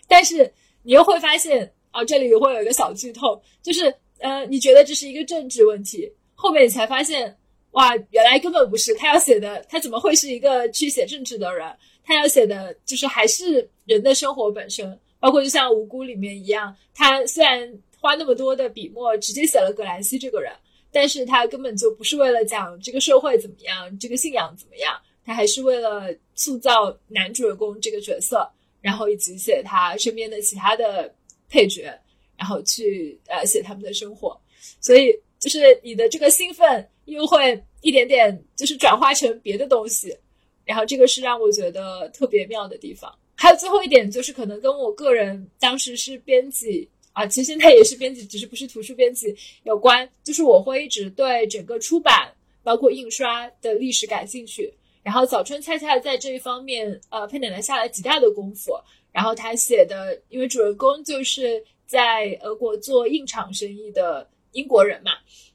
[0.07, 0.53] 但是
[0.83, 7.37] 你又会发现啊，这里会有一个小剧透，就是呃，你觉得这是一个政治问题，后面你才发现。
[7.73, 11.66] 哇，原来根本不是他要写的，他怎么会是一个去写政治的人？
[12.05, 17.66] 他要写的就是还是人的生活本身，包括就像《无辜》里面一样，他虽然
[17.99, 20.53] 花那么多的笔墨直接写了葛兰西这个人，
[20.93, 28.49] 但是他根本就不是为了讲这个社会怎么样，这个信仰怎么样，他还是为了塑造男主人公这个角色，
[28.80, 31.12] 然后以及写他身边的其他的
[31.49, 31.93] 配角，
[32.36, 34.40] 然后去呃写他们的生活，
[34.80, 36.86] 所以就是你的这个兴奋。
[37.07, 40.16] 又会一点点就是转化成别的东西，
[40.64, 43.12] 然后这个是让我觉得特别妙的地方。
[43.34, 49.35] 还有最后一点就是可能跟我个人当时是编辑啊，其实现在也是编辑，只是不是图书编辑
[49.65, 50.09] 有关。
[50.25, 52.33] 就是我会一直对整个出版
[52.63, 54.73] 包括印刷的历史感兴趣。
[55.03, 58.73] 然后早春恰恰在这一方面，呃，佩奶奶下了极大的功夫。
[59.13, 65.13] 然后他写的，因为主人公就是在俄国做印厂生意的英国人嘛。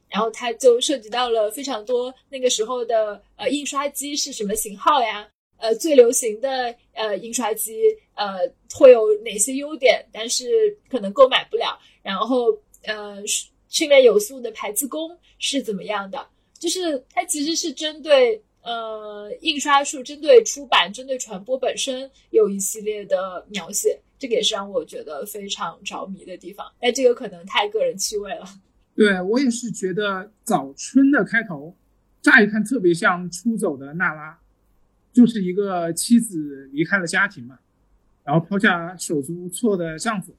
[0.10, 5.28] 然后它就涉及到了非常多那个时候的呃印刷机是什么型号呀？
[5.58, 7.82] 呃，最流行的呃印刷机
[8.16, 8.38] 呃
[8.74, 10.06] 会有哪些优点？
[10.12, 11.78] 但是可能购买不了。
[12.02, 13.18] 然后呃
[13.68, 16.26] 训练有素的排字工是怎么样的？
[16.58, 24.00] 就是它其实是针对呃印刷术、针对出版、针对传播本身有一系列的描写。
[24.20, 26.66] 这个也是让我觉得非常着迷的地方。
[26.80, 28.46] 但这个可能太个人趣味了。
[28.96, 31.76] 对我也是觉得早春的开头，
[32.20, 34.40] 乍一看特别像出走的娜拉，
[35.18, 37.58] 就是一个妻子离开了家庭嘛，
[38.24, 40.32] 然后抛下手足无措的丈夫。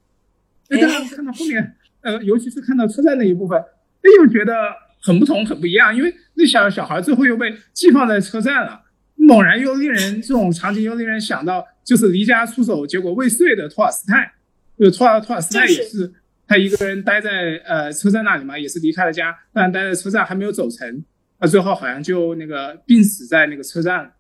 [0.69, 4.55] 哎，但是看到后面，呃，尤其是看到车站那一部分，哎，又觉得
[5.03, 8.81] 很不同，很不一样，因为那小小孩最后又被寄放在车站了，
[9.17, 14.33] 猛然又令人这种场景又令人想到，就是离家出走结果未遂的托尔斯泰，
[14.79, 16.13] 就托尔托尔斯泰也是。
[16.47, 21.05] 他一个人待在呃车站那里嘛，也是离开了家，但待在车站还没有走成，
[21.41, 24.13] 他最后好像就那个病死在那个车站。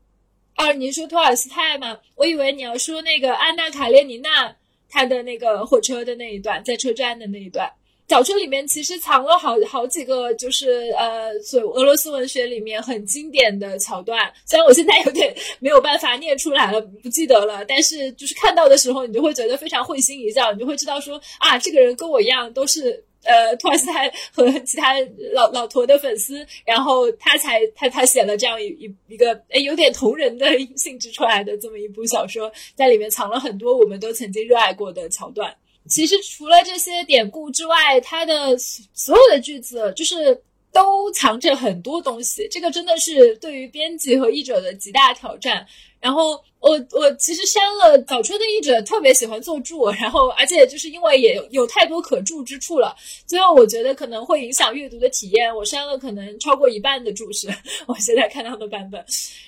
[0.58, 1.98] 哦，您说托尔斯泰吗？
[2.16, 4.54] 我以为你要说那个安娜卡列尼娜
[4.90, 7.70] 她的那个火车的那一段，在车站的那一段。
[8.08, 14.32] 小说里面其实藏了好好几个，就是呃，所俄罗斯文学里面很经典的桥段。
[14.46, 24.94] 虽然我现在有点没有办法念出来了，不记得了，但是就是看到的时候，你就会觉得非常会心一笑，你就会知道说啊，这个人跟我一样都是呃托尔斯泰和其他
[25.32, 30.46] 老老陀的粉丝，然后他才他他写了这样一一一个诶有点同人的
[30.76, 35.54] 性质出来的这么一部小说，在里面藏了很多我们都曾经热爱过的桥段。
[35.88, 40.38] 其实除了这些典故之外，它的所有的句子就是
[40.72, 42.46] 都藏着很多东西。
[42.50, 45.66] 这个真的是对于编辑和译者的极大挑战。
[46.00, 52.94] 然后我我其实删了早春的译者特别喜欢做注，然后而且就是因为也有太多可注之处了，
[53.26, 57.48] 最后我觉得可能会影响阅读的体验，我删了可能超过一半的注释。
[57.86, 59.04] 我现在看到的版本，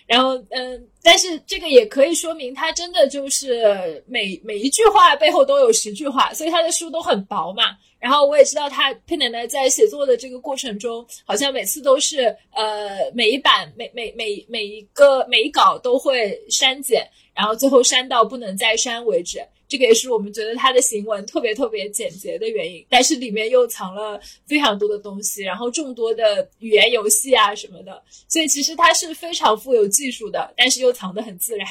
[0.09, 7.77] 然后嗯，但是这个也可以说明他真的就是每每一句话背后都有十句话，所以他的书都很薄嘛。
[8.01, 19.39] 然后我也知道他佩奶奶在写作的这个过程中，好像每次都是呃每一版每每每每一个每一稿都会删减，然后最后删到不能再删为止。
[19.69, 22.85] 这个也是我们觉得他的行文特别特别简洁的原因。
[22.89, 31.69] 但是里面又藏了非常多的东西，然后众多的语言游戏啊什么的，所以其实他是非常富有技术的，但是又藏得很自然。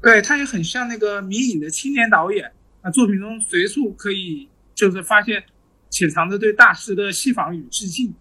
[0.00, 2.44] 对他也很像那个迷影的青年导演
[2.82, 5.42] 啊，作品中随处可以就是发现
[5.90, 8.12] 潜藏着对大师的戏仿与致敬。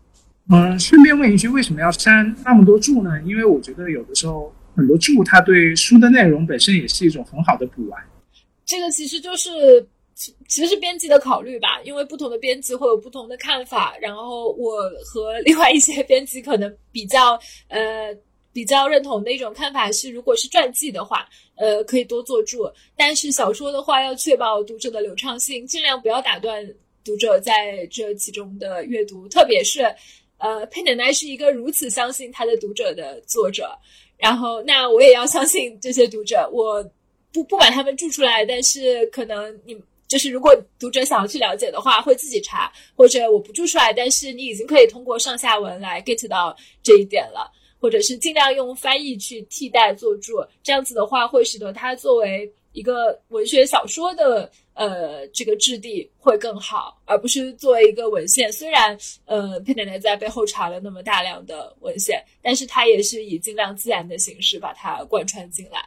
[0.51, 3.21] 嗯，顺便问一句，为什么要删那么多注呢？
[3.23, 8.03] 因为我觉得有的时候很多注它对书的内容本身也是一种很好的补完。
[8.65, 13.95] 这个其实就是其其实是编辑的考虑吧，因为不同的编辑会有不同的看法。
[14.01, 18.15] 然后我和 另外一些编辑可能比较呃
[18.51, 22.67] 比较认同的一种看法是，如果是传记的话，呃可以多做注，
[22.97, 26.67] 但是小说的话要确保读者的流畅性，尽量不要打断
[27.03, 29.81] 读者在这其中的阅读，特别是
[30.37, 33.77] 呃佩奶奶是一个如此相信他的读者的作者，
[34.17, 36.83] 然后那我也要相信这些读者，我。
[37.31, 58.51] 不不把他们注出来，但是可能你就是如果读者想要去了解的话，会自己查，或者我不注出来，但是你已经可以通过上下文来 get 到这一点了，或者是尽量用翻译去替代做注，这样子的话会使得它作为一个文学小说的呃这个质地会更好，而不是作为一个文献。
[58.51, 65.83] 虽然呃佩奶奶在背后查了那么大量的文献，但是她也是以尽量自然的形式把它贯穿进来。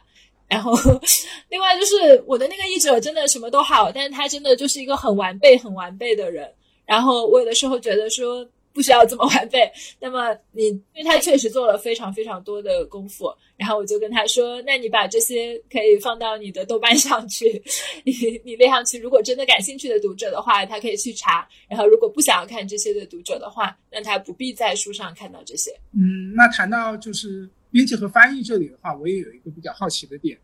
[0.49, 0.73] 然后，
[1.49, 6.53] 另外就是我的那个译者真的什么都好，但是他真的就是一个很完备、很完备的人。
[6.85, 9.59] 然后我有的时候觉得说不需要这么完备。
[10.01, 13.25] 那么你，因为他确实做了非常非常多的功夫。
[13.55, 17.61] 然后我就跟他说：“那你把这些可以放到你的豆瓣上去，
[18.03, 18.11] 你
[18.43, 18.99] 你列上去。
[18.99, 21.47] 如果真的感兴趣的读者的话，他可以去查。
[21.69, 27.49] 然后如果不想要看这些的读者的话，那他不必在书上看到这些。”嗯，那谈到就是。
[27.73, 30.37] 编辑和翻译这里的话，我也有一个比较好奇的点，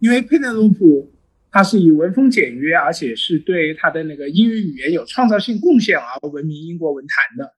[0.00, 1.08] 因为佩内罗普
[1.52, 7.54] 他是以文风简约，而且是对他的那个英语语言有创造性贡献而闻名英国文坛的。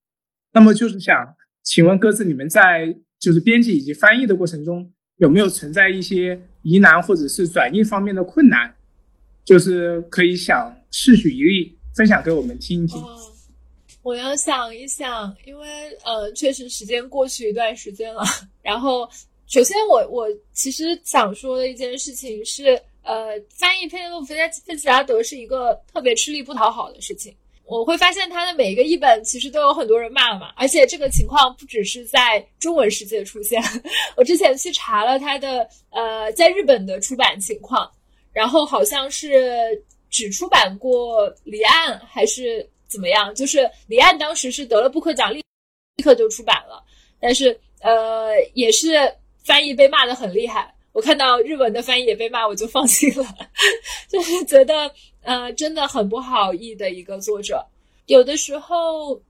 [0.57, 1.15] 那么就是想
[1.63, 8.75] 请问各自，你们在就是编辑以及翻译的过程中，有没有存在一些疑难或者是转译方面的困难？
[9.45, 12.99] 就是可以想试举一例分享给我们听一听。
[14.03, 15.69] 我要想一想，因为
[16.07, 18.25] 呃，确实时间过去一段时间了。
[18.63, 19.07] 然后，
[19.49, 27.37] 首先我我其实想说的一件事情是，呃，翻译佩内洛菲在费茨拉德是一个特别吃力不讨好的事情。
[27.67, 33.61] 我会发现他的每一个译本其实都有很多人骂嘛，而且这个情况不只是在中文世界出现。
[34.17, 37.91] 我之前去查了他的呃，在日本的出版情况，
[38.33, 42.69] 然后好像是只出版过离岸还是。
[42.89, 43.35] 怎么样？
[43.35, 45.43] 就是离岸当时是得了布克奖，立
[45.97, 46.81] 立刻就出版了，
[47.19, 49.13] 但是呃，也是
[49.45, 50.73] 翻译被骂的很厉害。
[50.93, 53.27] 我看到日文的翻译也被骂，我就放心了，
[54.09, 54.89] 就是觉得
[55.27, 57.67] 呃，真的很不好译的一个作者。
[58.07, 59.21] 有的时候，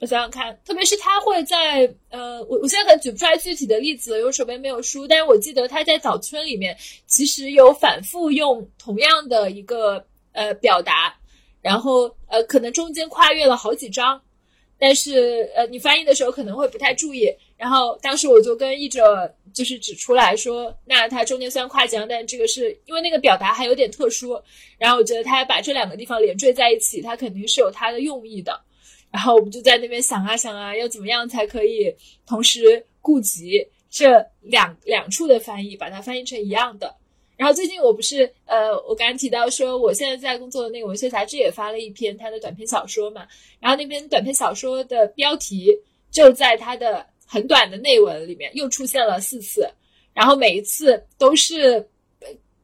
[0.00, 6.74] 我想想看，特别是他会在呃，我我现在可能举不出来具体的例子，因为手边没有书，但是我记得他在早春里面
[7.06, 10.02] 其实有反复用同样的一个
[10.32, 11.14] 呃表达。
[11.60, 14.22] 然后，呃，可能中间跨越了好几章，
[14.78, 17.30] 但是，呃，你翻译的时候可能会不太注意。
[17.58, 24.40] 然后，当时我就跟译者就是指出来说，那他中间虽然跨章，但这个是因为那个表达还有点特殊。
[24.78, 28.58] 然后，我觉得他把这两个地方连缀在一起，他肯定是有他的用意的。
[29.10, 31.92] 然后，我们就在那边想啊想啊，要怎么样才可以
[32.24, 36.94] 同时顾及这两两处的翻译，把它翻译成一样的。
[37.36, 43.26] 然后最近我不是呃，我刚刚提到说，我现在在工作的那个文学杂志也发了一篇他的短篇小说嘛。
[43.58, 45.76] 然后那篇短篇小说的标题
[46.10, 49.68] 就在他的很短的内文里面又出现了四次，
[50.14, 51.86] 然后每一次都是，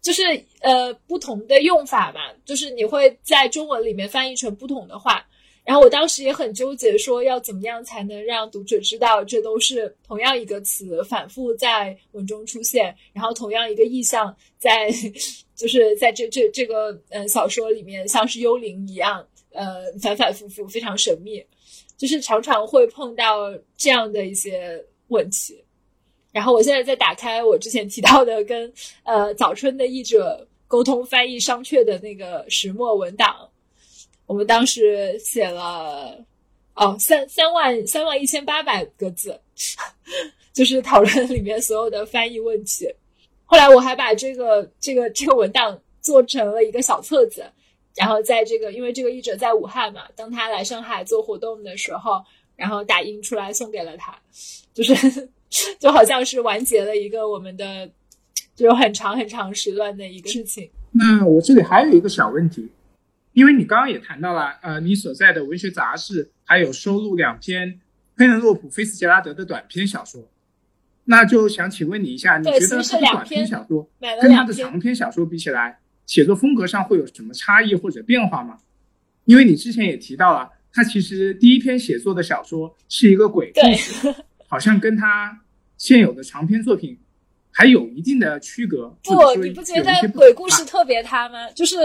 [0.00, 0.22] 就是
[0.60, 5.24] 呃不同的用法嘛，就是你会在中文里面翻译成不同的话。
[5.66, 14.90] 然后我当时也很纠结，说要怎么样才能让读者知道这都是同样一个词反复在文中出现，然后同样一个意象在，
[15.56, 21.42] 就是在这这这个呃小说里面像是幽灵一样，呃反反复复非常神秘，
[21.96, 25.62] 就是常常会碰到这样的一些问题。
[26.32, 28.72] 然后我现在在打开我之前提到的跟
[29.04, 33.48] 呃早春的译者沟通翻译商榷的那个石墨文档。
[34.26, 36.18] 我们当时写了，
[36.74, 39.38] 哦，三三万三万一千八百个字，
[40.52, 42.88] 就是讨论里面所有的翻译问题。
[43.44, 47.44] 后来我还把这个这个这个文档做成了一个小册子，
[47.96, 52.24] 然后在这个因为这个译者在武汉嘛，当他来上海做活动的时候，
[52.56, 54.16] 然后打印出来送给了他，
[54.72, 55.28] 就是
[55.78, 57.88] 就好像是完结了一个我们的
[58.56, 60.68] 就是很长很长时段的一个事情。
[60.92, 62.68] 那我这里还有一个小问题，
[63.32, 67.80] 因为你刚刚也谈到了，呃，你所在的文学杂志还有收录两篇
[68.16, 70.22] 佩内洛普·菲斯杰拉德的短篇小说，
[71.04, 73.88] 那就想请问你一下，你觉得他的短篇小说
[74.20, 78.58] 跟他的长篇小说比起来，写作风格上会有什么差异或者变化吗？
[79.24, 84.14] 因为你之前也提到了，他其实第一篇写作的小说是一个鬼故事，
[84.48, 85.40] 好像跟他
[85.78, 86.98] 现有的长篇作品。
[87.56, 88.88] 还有一定的区隔。
[89.04, 91.48] 不，你不觉得鬼故事特别他吗？
[91.52, 91.76] 就是，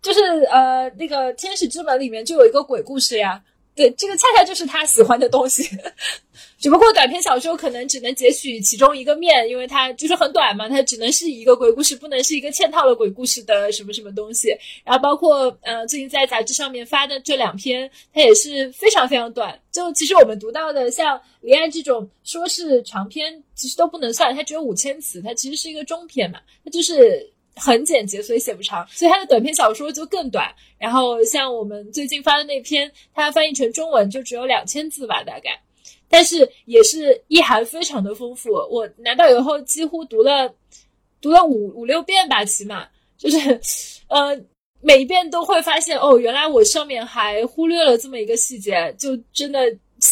[0.00, 0.20] 就是
[0.52, 3.42] 呃，那个《天使之门》里面就有一个鬼故事呀。
[3.74, 5.68] 对，这个恰恰就是他喜欢的东西。
[6.58, 14.48] 只不过短篇小说可能只能截取其中一个面，因为它就是很短嘛，它只能是一个鬼故事，不能是一个嵌套了鬼故事的什么什么东西。
[14.82, 19.60] 然后包括呃，最近在杂志上面发的这两篇，它也是非常非常短。
[19.70, 28.86] 就其实我们读到的像《离岸》这种说是长篇，其实都不能算，它只有五千词，它其实是一个中篇嘛，它就是很简洁，所以写不长。
[28.88, 30.52] 所以他的短篇小说就更短。
[30.78, 35.60] 然后像我们最近发的那篇，它翻译成中文就只有两千字吧，大概。
[36.08, 40.52] 但是也是意涵非常的丰富，我拿到以后几乎读了，
[41.20, 42.86] 读了五五六遍吧，起码
[43.16, 43.60] 就是，
[44.08, 44.38] 呃，
[44.80, 49.60] 每一遍都会发现哦，原来我上面还忽略了这么一个细节，就真的。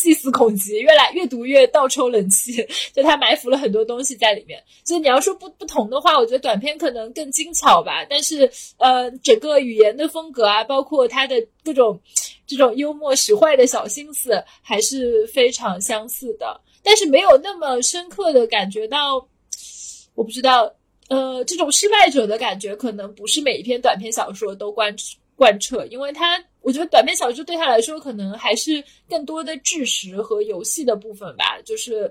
[0.03, 2.55] 细思恐极，越来越读越倒抽冷气，
[2.93, 4.61] 就它埋伏了很多东西在里面。
[4.85, 8.05] 所以你要说不不同的话，我觉得短篇可能更精巧吧。
[8.11, 12.01] 但是呃，整个语言的风格啊，包括它的各种
[12.49, 16.61] 这种幽默使坏的小心思，还是非常相似的。
[16.83, 19.25] 但是没有那么深刻的感觉到，
[20.17, 20.69] 我不知道，
[21.09, 24.97] 呃，这种失败者的感觉，可能不是每一篇短篇小说都贯
[25.43, 26.41] 贯彻，因为他。
[26.65, 31.61] 我觉得短篇小说对他来说，可能还是更多的知识和游戏的部分吧。
[31.65, 32.09] 就是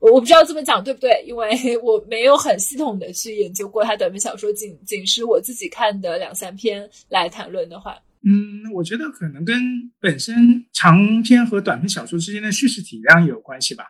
[0.00, 1.48] 我不知道这么讲对不对，因为
[1.78, 7.96] 我没有很系统的去研究过他短篇小说，仅仅是我自己看的两三篇来谈论的话。
[8.26, 9.56] 嗯，我觉得可能跟
[10.00, 13.84] 本身长篇和短篇小说之间的叙事体量有关系吧。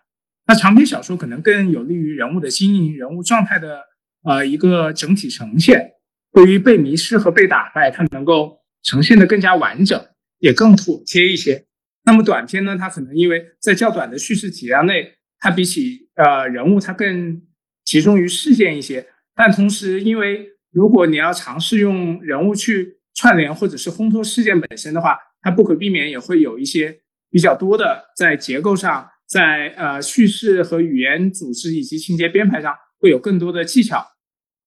[0.47, 3.81] 那长篇小说可能更有利于人物的经营、人物状态的
[4.23, 5.93] 呃一个整体呈现。
[6.35, 8.61] 对于被迷失和被打败，它能够。
[8.85, 10.01] 呈现的更加完整，
[10.39, 11.65] 也更妥帖一些。
[12.05, 12.77] 那么短篇呢？
[12.79, 17.43] 它可能因为在较短的叙事体量内，它比起呃人物，它更
[17.85, 19.09] 集中于事件一些。
[19.35, 34.07] 但同时，因为如果你要尝试用人物去串联或者是烘托事件本身的话，它不可避免也会有一些比较多的在结构上，在呃叙事和语言组织以及情节编排上会有更多的技巧，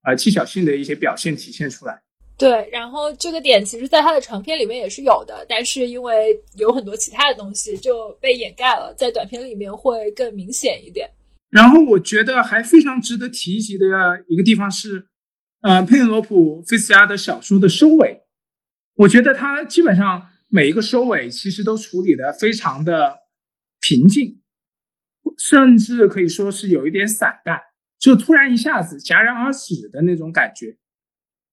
[0.03, 2.01] 呃技巧性的一些表现体现出来。
[2.37, 11.09] 对，然后这个点其实，在他的长篇里面也是有的，但是因为有很多其他的东西就被掩盖了，在短篇里面会更明显一点。
[11.49, 13.87] 然后我觉得还非常值得提及的
[14.27, 15.07] 一个地方是，
[15.61, 18.21] 呃，佩罗普·菲斯加的小说的收尾，
[18.97, 23.17] 我觉得他基本上每一个收尾其实都处理的非常的
[23.81, 24.41] 平静，
[25.39, 27.59] 甚至可以说是有一点散淡，
[27.97, 30.77] 就突然一下子戛然而止的那种感觉。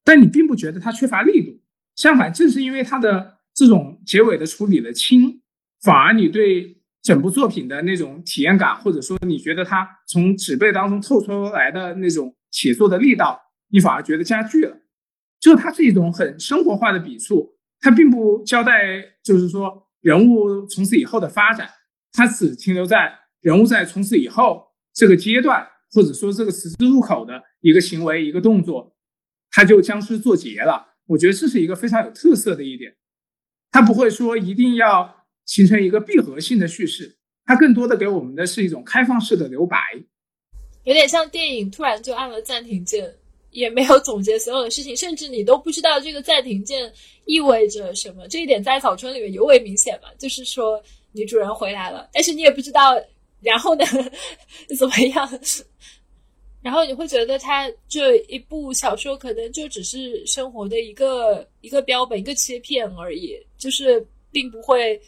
[0.05, 1.59] 但你并不觉得它缺乏力度，
[1.97, 5.41] 相反，正是因为它的这种结尾的处理的轻，
[5.83, 13.41] 反而你对整部作品的那种体验感，或者说你觉得它从纸背当中透出来的那种写作的力道，
[13.71, 14.77] 你反而觉得加剧了。
[15.41, 21.69] 就它是一种很生活化的笔触，它并不交代，就是说人物从此以后的发展，
[22.13, 28.93] 它只停留在人物在从此以后这个阶段，或者说这个十字路口的一个行为、一个动作。
[29.55, 32.93] 他就将之做结了，我觉得这是一个非常有特色的一点。
[33.71, 39.79] 他不会说一定要形成一个闭合性的叙事，它更多的给我们的是一种开放式的留白，
[40.83, 43.09] 有点像电影突然就按了暂停键，
[43.51, 46.93] 也没有总结所有的事情，甚至你都不知道这个暂停键
[47.25, 48.26] 意味着什么。
[48.26, 50.83] 这一点在《早春》里面尤为明显嘛，就是说
[51.13, 53.01] 女主人回来了，但是你也不知道
[53.41, 53.85] 然后呢
[54.76, 55.41] 怎么样。
[56.64, 64.99] 然后你会觉得他这一部小说可能就只是生活的一个一个标本、一个切片而已，就是并不会，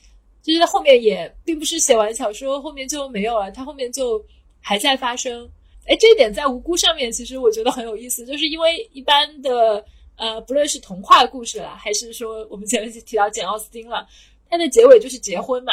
[0.43, 4.23] 就是后面也并不是写完小说后面就没有了，它后面就
[4.61, 5.49] 还在发生。
[5.87, 9.83] 哎，这一点在无辜上面其实我觉得很有意思，就是因为一般的
[10.17, 14.07] 呃，不论是童话故事了，还是说我们前面提到简奥斯汀了，
[14.51, 15.73] 它的结尾就是结婚嘛，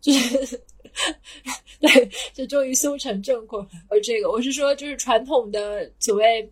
[0.00, 0.60] 就是。
[1.80, 3.66] 对，就终于修成正果。
[3.88, 6.48] 而这个，我是说，就是传统的所谓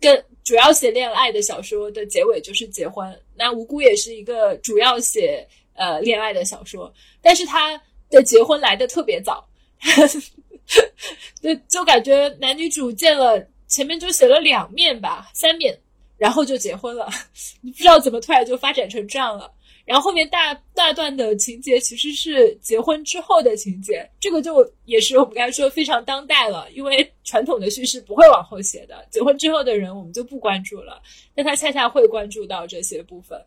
[0.00, 3.06] 跟主要写恋爱的小说的结尾就是结婚。
[3.34, 7.80] 那无辜也是一个主要写呃恋爱的小说，但是他
[8.10, 9.46] 的结婚来的特别早，
[11.40, 15.78] 就就感觉男女主见了前面就写了两面吧，三面，
[16.16, 17.08] 然后就结婚了，
[17.62, 19.52] 不知道怎么突然就发展成这样了。
[19.86, 31.00] 然后后面大大段的情节其实是结婚之后的情节，这个就也是我们刚才说非常当代了，因为传统的叙事不会往后写的，结婚之后的人我们就不关注了，
[31.36, 33.40] 但他恰恰会关注到这些部分。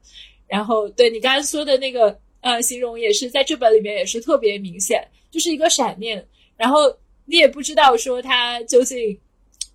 [0.48, 6.26] 然后对你刚才说的那个呃形容也是在这本里面也是特别明显，就是一个闪念，
[6.56, 6.90] 然后
[7.26, 9.20] 你也不知道说他究竟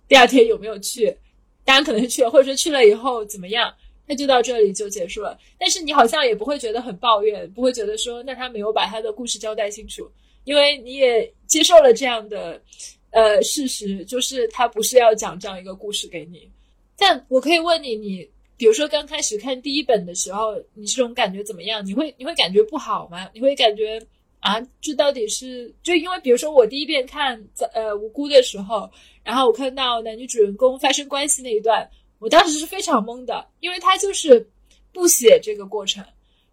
[0.07, 1.15] 第二天有没有去，
[1.63, 3.71] 当然可能是去了，或者说去了以后怎么样。
[4.07, 10.07] 那就到这里就结束了，但是你好像也不会觉得很抱怨，不会觉得说那他没有把他的故事交代清楚，
[10.43, 12.61] 因为你也接受了这样的，
[13.09, 16.47] 呃事实，就是他不是要讲这样一个故事给你。
[16.95, 21.83] 但我可以问你，你比如说刚开始看第一本的时候，你这种感觉怎么样？
[21.83, 23.27] 你会你会感觉不好吗？
[23.33, 23.99] 你会感觉
[24.39, 28.87] 啊，这到底是就因为比如说我第一遍看呃无辜的时候，
[29.23, 31.89] 然后我看到男女主人公发生关系那一段。
[32.19, 34.49] 我当时是非常懵的，因为他就是
[34.93, 36.03] 不写这个过程，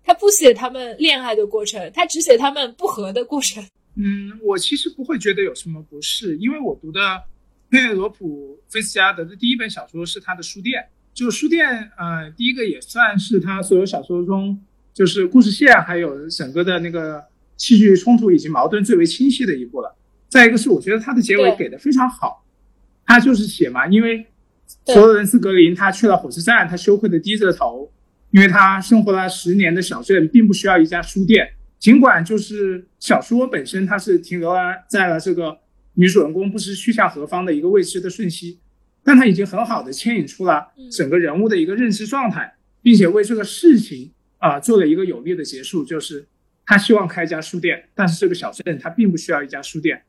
[0.03, 3.65] 他不写他们恋爱的过程，他只写他们不和的过程。
[3.97, 7.01] 嗯，我其实不会觉得有什么不适，因为我读的
[7.71, 10.83] 佩内罗普·菲斯加德的第一本小说是他的《书店》，
[11.15, 11.67] 就书店》
[11.97, 14.61] 呃，第一个也算是他所有小说中
[14.93, 17.25] 就是故事线还有整个的那个
[17.57, 19.97] 戏剧冲突以及矛盾最为清晰的一部了。
[20.29, 22.45] 再一个是，我觉得他的结尾给的非常好，
[23.07, 24.27] 他就是写嘛，因为。
[24.87, 27.93] 佛罗伦斯格林，他去了火车站，他羞愧的低着头，
[28.31, 31.53] 因为他生活了十年的小镇并不需要一家书店。
[31.79, 34.53] 尽管就是小说本身，它是停留
[34.89, 35.59] 在了这个
[35.95, 38.59] 女主人公不知去向何方的一个未知的瞬息，
[39.05, 46.27] 但它已经很好的牵引出了整个人物的一个认知状态，并且为这个事情啊做了一个有力的结束，就是
[46.65, 50.03] 他希望开一家书店，但是这个小镇它并不需要一家书店。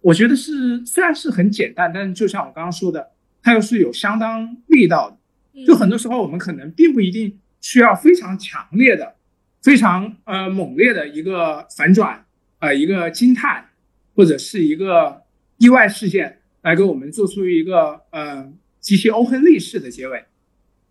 [0.00, 3.10] 我觉得是虽然是很简单，但是就像我刚刚说的。
[3.48, 5.08] 它又是有相当力道
[5.54, 9.14] 的，就很多时候我们可能并不一定需要非常强烈的、
[9.62, 12.26] 非常呃猛烈的一个反转，
[12.58, 13.70] 呃一个惊叹，
[14.14, 15.22] 或者是一个
[15.56, 20.26] 意外事件来给我们做出一个呃极其欧亨利式的结尾。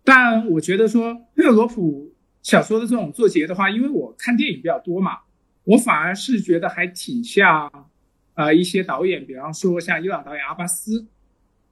[0.02, 2.12] 但我觉得说佩尔罗普
[2.42, 5.18] 小说的这种作结的话，因为我看电影比较多嘛，
[5.62, 7.70] 我反而是觉得还挺像
[8.34, 11.06] 呃一些导演，比方说像伊朗导演阿巴斯。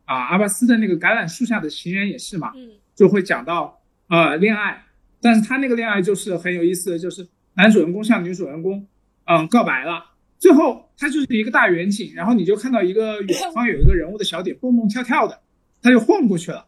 [0.06, 4.84] 啊，阿巴斯的那个橄榄树下的情人也是嘛，嗯，就会讲到呃恋爱，
[5.20, 8.86] 但是他那个恋爱就是很有意思的，就是男主人公向女主人公
[9.24, 10.04] 嗯告白了，
[10.38, 15.40] 最后他就是一个大远景，然后你就看到一个远方有一个人物的小点蹦蹦跳跳的，
[15.82, 16.64] 他就晃过去了，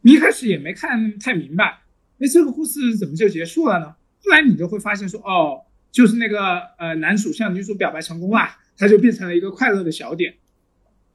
[0.00, 1.80] 你一开始也没看太明白，
[2.20, 3.94] 哎，这个故事怎么就结束了呢？
[4.24, 10.34] 后来你就会发现说，哦，就是那个呃男主向女主表白成功了，他就变成了一个快乐的小点，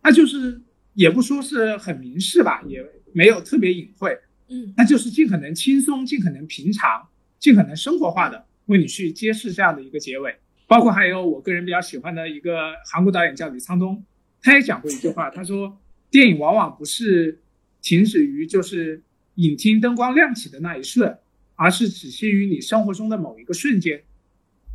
[0.03, 0.61] 他就是。
[0.97, 2.83] 也不说是很明示吧，也
[3.13, 4.17] 没有特别隐晦，
[4.49, 7.07] 嗯，那就是尽可能轻松、尽可能平常、
[7.37, 10.35] 尽可能生活化的为你去揭示这样的一个结尾。
[10.65, 14.03] 包括还有我个人比较喜欢的一个韩国导演叫李沧东，
[14.41, 15.77] 他也讲过一句话，他说
[16.09, 17.39] 电影往往不是
[17.79, 19.03] 停止于就是
[19.35, 21.15] 影厅灯光亮起的那一瞬，
[21.53, 24.01] 而是止息于你生活中的某一个瞬间。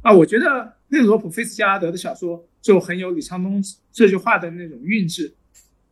[0.03, 5.35] 啊，我觉得内罗普菲斯加拉德的小说就很有李沧东这句话的那种韵致。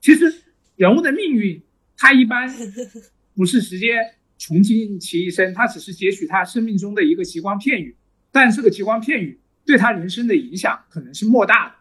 [0.01, 0.33] 其实
[0.77, 1.63] 人物的命运，
[1.97, 2.49] 他一般
[3.37, 3.97] 不是直接
[4.39, 7.97] 穷尽其一生，他只是截取他生命中的一个极光片语。
[8.33, 11.75] 但这个极光片语对他人生的影响可能是莫大的，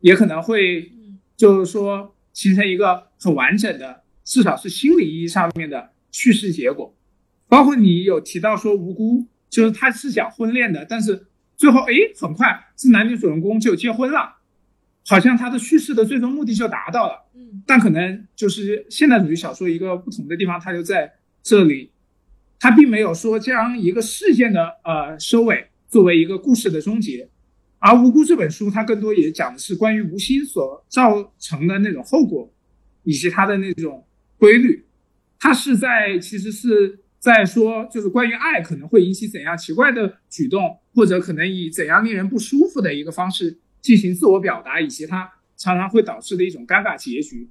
[0.00, 0.90] 也可能会
[1.36, 6.96] 就是说形成一个很完整的，至少是心理意义上面的叙事结果。
[7.46, 14.38] 包括你有提到说无辜，就是他是讲婚恋的，但是最后哎，很快这男女主人公就结婚了。
[15.06, 17.25] 好像他的叙事的最终目的就达到了，
[17.66, 21.12] 但可能就是现代主义小说一个不同的地方，它就在
[21.42, 21.90] 这里，
[22.58, 27.28] 它并没有说将一个事件的呃收尾作为一个故事的终结，
[27.78, 32.52] 而《无辜》这本书它更多也讲的是关于无心所造成的那种后果，
[33.04, 34.04] 以及它的那种
[34.38, 34.84] 规律，
[35.38, 43.58] 它是在其实是在说就是关于爱可能会引起怎样奇怪的举动，或者可能以怎样令人不舒服的一个方式。
[43.82, 47.48] 进行自我表达，以及它常常会导致的一种尴尬结局，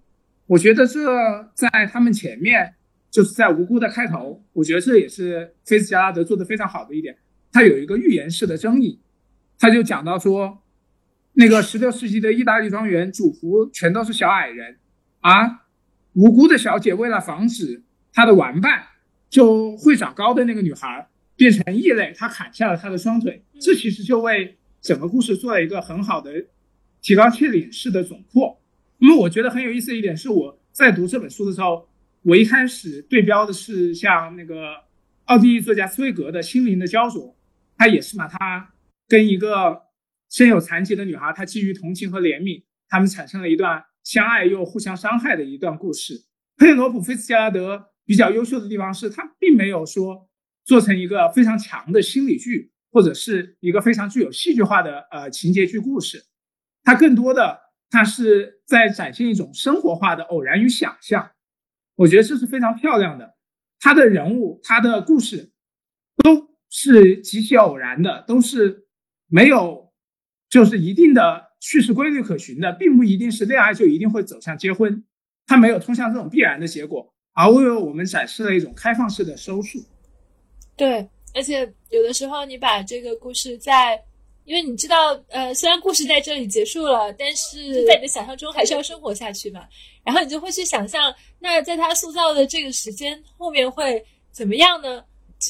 [0.47, 2.75] 我觉得这在他们前面，
[3.09, 7.17] 就是在无辜的开头，我觉得这也是菲斯加拉德做的非常好的一点。
[7.51, 8.99] 他有一个预言式的争议，
[9.57, 10.61] 他就讲到说，
[11.33, 14.77] 那个十六世纪的意大利庄园主仆全都是小矮人，
[15.21, 15.63] 啊
[16.13, 17.83] 无辜的小姐为了防止
[18.13, 18.83] 她的玩伴
[19.29, 24.57] 就会长高的那个女孩变成异类，她砍下了她的双腿，这其实就为。
[24.81, 26.31] 整个故事做了一个很好的
[27.05, 28.59] 提高切领式的总括。
[28.97, 31.87] 那么我觉得很有意思的一点是，我在读这本书的时候，
[32.23, 34.73] 我一开始对标的是像那个
[35.25, 37.21] 奥地利作家茨威格的《心灵的焦灼》，
[37.77, 38.73] 他也是嘛，他
[39.07, 39.83] 跟一个
[40.31, 46.25] 身有残疾的女孩，他基于同情和怜悯，他们产生了一段相爱又互相伤害的一段故事。
[46.57, 50.27] 佩内罗普·菲茨杰拉德比较优秀的地方是他并没有说
[50.63, 56.23] 做成一个非常强的心理剧，或者是一个非常具有戏剧化的呃情节剧故事，
[56.85, 57.59] 他更多的
[57.89, 61.31] 他是在展现一种生活化的偶然与想象。
[61.95, 63.35] 我觉得这是非常漂亮的，
[63.79, 65.51] 他的人物、他的故事
[66.23, 68.85] 都是极其偶然的，都是
[69.27, 69.91] 没有
[70.49, 75.03] 就是一定的叙事规律可循的，并不一定是恋爱就一定会走向结婚，
[75.47, 79.79] 他没有通向这种必然的结果，而为我们展示了一种开放式的收束。
[80.77, 84.03] 对，而且有的时候你把这个故事在。
[84.45, 89.61] 因为你知道，呃，虽然故事在这里结束了，但是在你的想象中还是要生活下去嘛。
[90.03, 95.03] 然后你就会去想象，那在他塑造的这个时间后面会怎么样呢？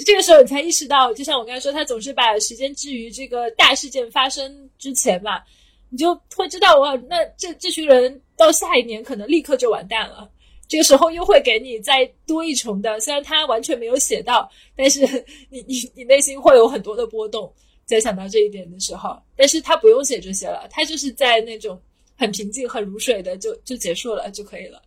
[0.06, 5.42] 这个时候你才意识到，就像我刚才说，他总是把时间置于这个大事件发生之前嘛，
[5.90, 10.30] 你就会知道，哇，那这这群人到下一年可能立刻就完蛋了。
[10.68, 15.02] 这个时候又会给你再多一重的，虽然他完全没有写到，但是
[15.52, 17.54] 你你你内心会有很多的波动。
[17.86, 21.80] 在想到这一点的时候，但是他不用写这些了，他就是在那种
[22.18, 24.82] 很平静、很如水的就就结束了就可以了。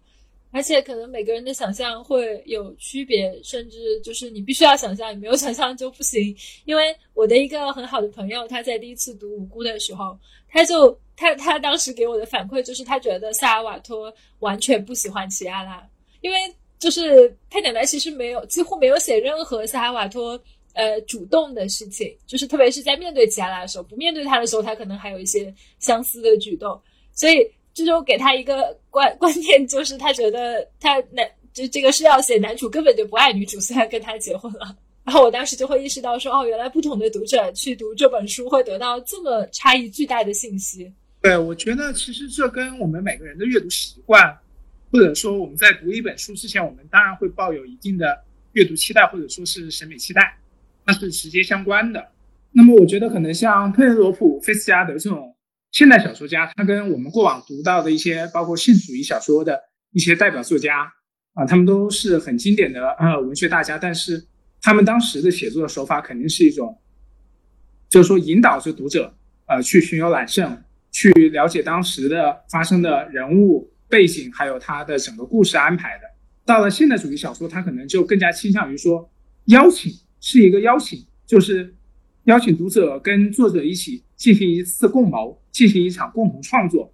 [0.50, 6.34] 而且可能每个人的想象会有区别，甚至就是你必须要想象，你没有想象就不行。
[6.64, 10.18] 因为我的一个很好的朋友，他在第一次读《无辜》的时候，
[10.48, 15.86] 他就他他当时给我的反馈就是，他觉得萨尔瓦托完全不喜欢齐亚拉，
[16.22, 16.38] 因为
[16.78, 20.40] 就是他奶奶其实没有几乎没有写任何萨尔瓦托。
[20.78, 26.80] 呃，主动的事情，就是特别是在面对齐亚拉的时候，不面对他的时候，他可能还有一些相似的举动。
[27.12, 27.44] 所以，
[27.74, 34.78] 这就给他一个观 观念，就是他觉得他男就这个是要写男主根本就不爱女主，虽然跟他结婚了。
[35.04, 40.92] 然后我当时就会意识到说，哦，原来不同的读者去读这本书会得到这么差异巨大的信息。
[41.20, 44.32] 对，我觉得其实这跟我们每个人的阅读习惯，
[44.92, 48.16] 或者说我们在读一本书之前，我们当然会抱有一定的
[48.52, 50.38] 阅读期待，或者说是审美期待。
[50.88, 52.02] 它是直接相关的。
[52.52, 55.36] 那么，我觉得可能像佩内罗普·菲斯加德这种
[55.70, 59.60] 现代小说家，他跟我们过往读到的一些包括现实主义小说的
[59.92, 60.90] 一些代表作家
[61.34, 63.76] 啊，他们都是很经典的呃文学大家。
[63.76, 64.26] 但是，
[64.62, 66.74] 他们当时的写作的手法肯定是一种，
[67.90, 76.04] 就是说引导着读者呃去巡游揽胜，去了解当时的发生的人物背景，还有他的整个故事安排的。
[76.46, 79.10] 到了现代主义小说，他可能就更加倾向于说
[79.48, 79.92] 邀请。
[80.20, 81.74] 是一个邀请，就是
[82.24, 86.92] 邀请读者跟作者一起进行一次共谋，进行一场共同创作。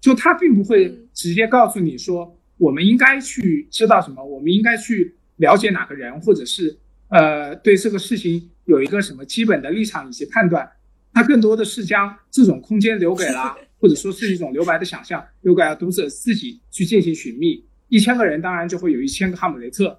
[0.00, 6.78] 就他并不会直接告诉你说，我们应该去知道什么，我们应该去了解哪个人，或者是
[7.08, 10.70] 呃对这个事情有一个什么基本的立场以及判断。
[11.12, 17.64] 他更多的是将这种空间留给了， 或者说是一种留白的想象，留给了读者自己去进行寻觅。
[17.88, 19.98] 一千个人当然就会有一千个哈姆雷特。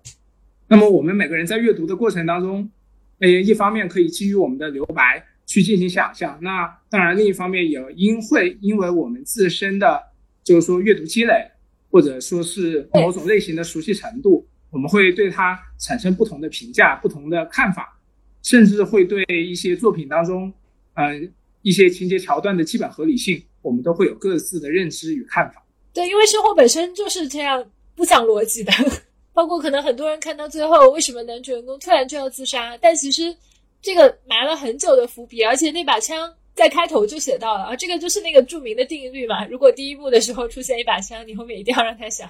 [0.69, 2.69] 那么我们每个人在阅读的过程当中，
[3.17, 9.99] 呃，一方面可以基于我们的留白去进行想象，那当然另一方面也因会因为我们自身的
[10.43, 11.49] 就是说阅读积累，
[11.89, 17.99] 或者说是某种类型的熟悉程度，我们会对它产生不同的评价、不同的看法，
[18.43, 20.53] 甚至会对一些作品当中，
[20.93, 21.33] 嗯，
[21.63, 25.65] 一些情节桥段的基本合理性，我们都会有各自的认知与看法。
[25.91, 27.65] 对，因为生活本身就是这样
[27.95, 28.71] 不讲逻辑的。
[29.39, 32.77] 包括可能很多人看到最后，为什么男主人公突然就要自杀？
[32.81, 33.33] 但其实
[33.81, 39.45] 这个埋了很久的伏笔，而且那把枪在开头就写到了啊，这个就是那个著名的定律嘛。
[39.45, 42.29] 如果第一幕的时候出现一把枪，你后面一定要让他想。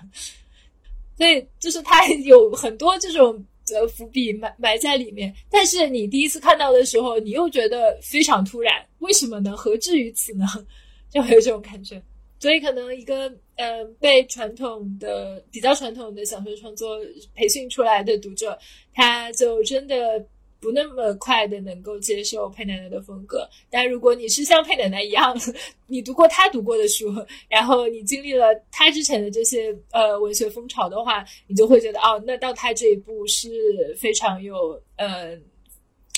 [1.18, 5.34] 所以就是他有很多这种呃伏笔埋埋在里面。
[5.50, 9.58] 但是你第一次看到的时候，你又觉得非常突然，为什么呢？
[9.58, 10.46] 何至于此呢？
[11.10, 12.00] 就会有这种感觉。
[12.40, 16.98] 所以可能一个呃被传统的比较传统的小说创作
[17.36, 18.58] 培训出来的读者，
[18.94, 20.26] 他就真的
[20.62, 23.48] 不那么快的能够接受佩奶奶的风格。
[23.70, 25.38] 但如果你是像佩奶奶一样，
[25.88, 27.14] 你读过他读过的书，
[27.50, 33.50] 然后你经历了他之前的这些呃文学风潮的话，你就会觉得哦，那到他这一步是
[33.98, 35.38] 非常有呃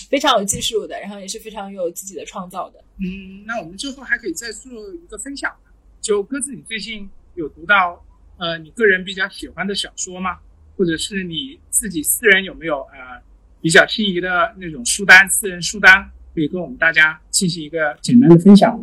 [0.10, 2.84] 非常有技术的，然后也是非常有自己的创造的。
[3.00, 5.52] 嗯，那我们最后还可以再做一个分享。
[6.02, 8.04] 就鸽子，你最近有读到
[8.38, 10.40] 呃你个人比较喜欢的小说吗？
[10.78, 13.22] 或者是你自己私人有没有呃
[13.62, 18.78] 比较心仪的那种书单，私人书单，可以跟我们大家进行一个简单的分享。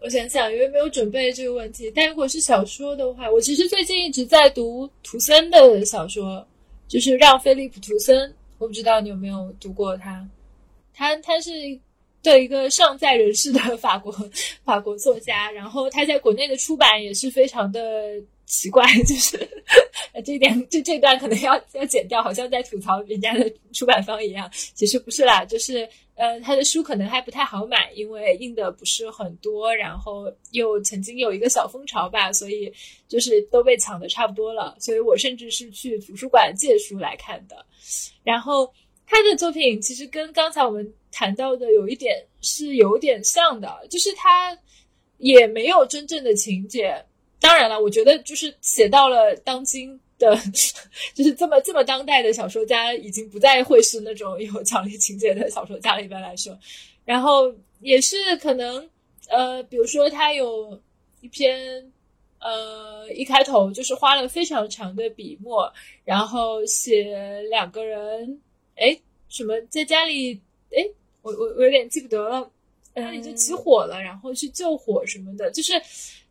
[0.00, 1.90] 我想想，因为没有准备这个问题。
[1.94, 6.46] 但如果是小说的话，我其实最近一直在读图森的小说，
[6.86, 8.32] 就是让·菲利普·图森。
[8.58, 10.28] 我不知道你有没有读过他？
[10.92, 11.50] 他他是
[12.22, 14.12] 对一个尚在人世的法国
[14.64, 17.80] 法国作家，然后他在国内的出版也是非常的。
[18.50, 19.36] 奇怪， 就是
[20.24, 24.50] 这点，这这段可能要要剪掉，好像在吐槽人家的出版方一样。
[24.72, 32.72] 其实不是啦，就是呃，他的书可能还不太好买，因为印的不是很多，然后又曾经有一个小风潮吧，所以
[33.06, 34.74] 就是都被抢的差不多了。
[34.80, 37.66] 所以我甚至是去图书馆借书来看的。
[38.24, 38.72] 然后
[39.08, 44.56] 他的作品其实跟刚才我们谈到的有一点是有点像的，就是他
[45.16, 47.02] 也没有真正的情节。
[47.40, 50.36] 当然了，我觉得就是写到了当今的，
[51.14, 56.02] 就是这么这么当代的小说家，已经不再会是那种有强烈情节的小说家了。
[56.02, 56.58] 一般来说，
[57.04, 58.90] 然后也是可能，
[59.28, 60.78] 呃，比如说他有
[61.20, 61.92] 一篇，
[62.40, 65.72] 呃，一开头就是花了非常长的笔墨，
[66.04, 68.40] 然后写两个人，
[68.78, 68.98] 哎，
[69.28, 70.40] 什么在家里，
[70.70, 70.84] 哎，
[71.22, 72.50] 我我我有点记不得了，
[72.94, 75.72] 家里就起火了，然后去救火什么的，就是。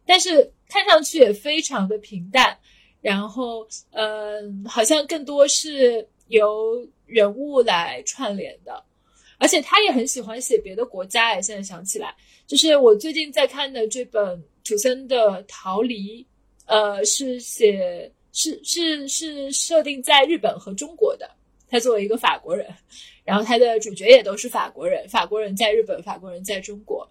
[0.10, 2.57] 但是看上去也非常的平淡，
[3.02, 8.82] 然后嗯，好像更多是由人物来串联的，
[9.38, 11.32] 而且他也很喜欢写别的国家。
[11.32, 12.15] 哎，现在想起来，
[12.48, 16.24] 就是我最近在看的这本土森的《逃离》，
[16.68, 21.30] 呃，是写是是是设定在日本和中国的。
[21.69, 22.68] 他作为一个法国人，
[23.23, 27.10] 然后他的主角也都是法国人，法国人在日本，法国人在中国，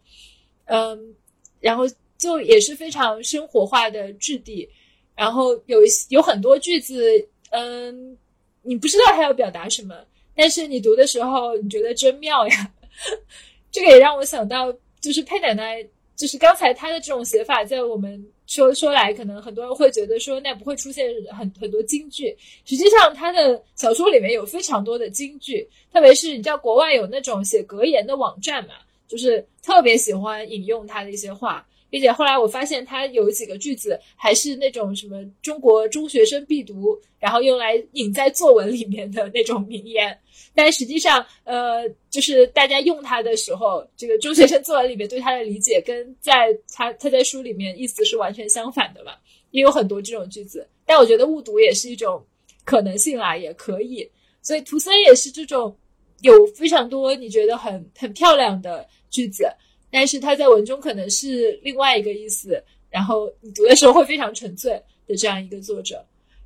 [0.66, 1.15] 嗯，
[1.61, 1.85] 然后。
[2.19, 4.66] 就也是非常生活化的质地，
[5.15, 7.12] 然后有一有很多句子，
[7.51, 8.16] 嗯，
[8.62, 9.95] 你不知道他要表达什么，
[10.35, 12.73] 但是你读的时候你觉得真妙呀。
[13.70, 15.87] 这个也让我想到，就是佩奶奶，
[16.17, 28.75] 就是刚才他的这种写法，在我们说说来，可能很多人会觉得说那不会出现很很多京剧，实际上他的小说里面有非常多的京剧，特别是你知道国外有那种写格言的网站嘛，
[29.07, 31.67] 就是特别喜欢引用他的一些话。
[31.89, 40.19] 并且后来我发现，他有几个句子还是那种什么中国中学生必读，然后用来引在作文里面的那种名言。
[40.55, 49.13] 但实际上，呃，就是大家用它的时候，这个中学生作文里面对他的理解，跟在他他在书里面意思是完全相反的嘛。
[49.53, 52.23] 也有很多这种句子，但我觉得误读也是一种
[52.65, 54.11] 可能性啦，也可以。
[54.43, 55.75] 所以图森也是这种
[56.21, 59.47] 有非常多你觉得很很漂亮的句子。
[59.91, 64.73] 但是他在文中可能是另外一个意思，然后你读的时候会非常沉醉
[65.07, 66.05] 的这样一个作者。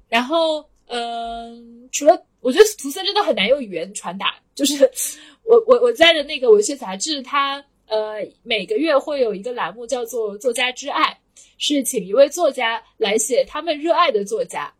[0.09, 4.91] 然后，嗯，除了我觉得图森真的很难用语言传达，就是
[5.45, 11.17] 我我我在的那个文学杂志，它呃每个月会有一个栏目叫做“作家之爱”，
[11.59, 14.73] 是请一位作家来写他们热爱的作家，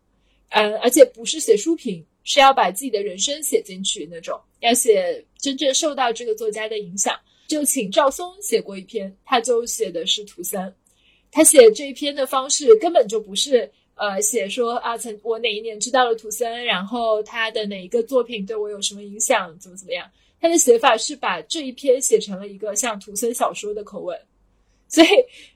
[0.49, 7.17] 嗯，而且不是写书评，是要把自己的人生写进去那种，要写真正受到这个作家的影响。
[7.51, 10.73] 就请赵松写过一篇，他就写的是图森，
[11.29, 20.09] 他写这一篇的方式根本就不是呃写说啊，曾我哪一年知道了图森，然后他的哪一个作品对我有什么影响，怎么怎么样？
[20.39, 24.17] 他的写法是把这一篇写成了一个像图森小说的口吻，
[24.87, 25.07] 所以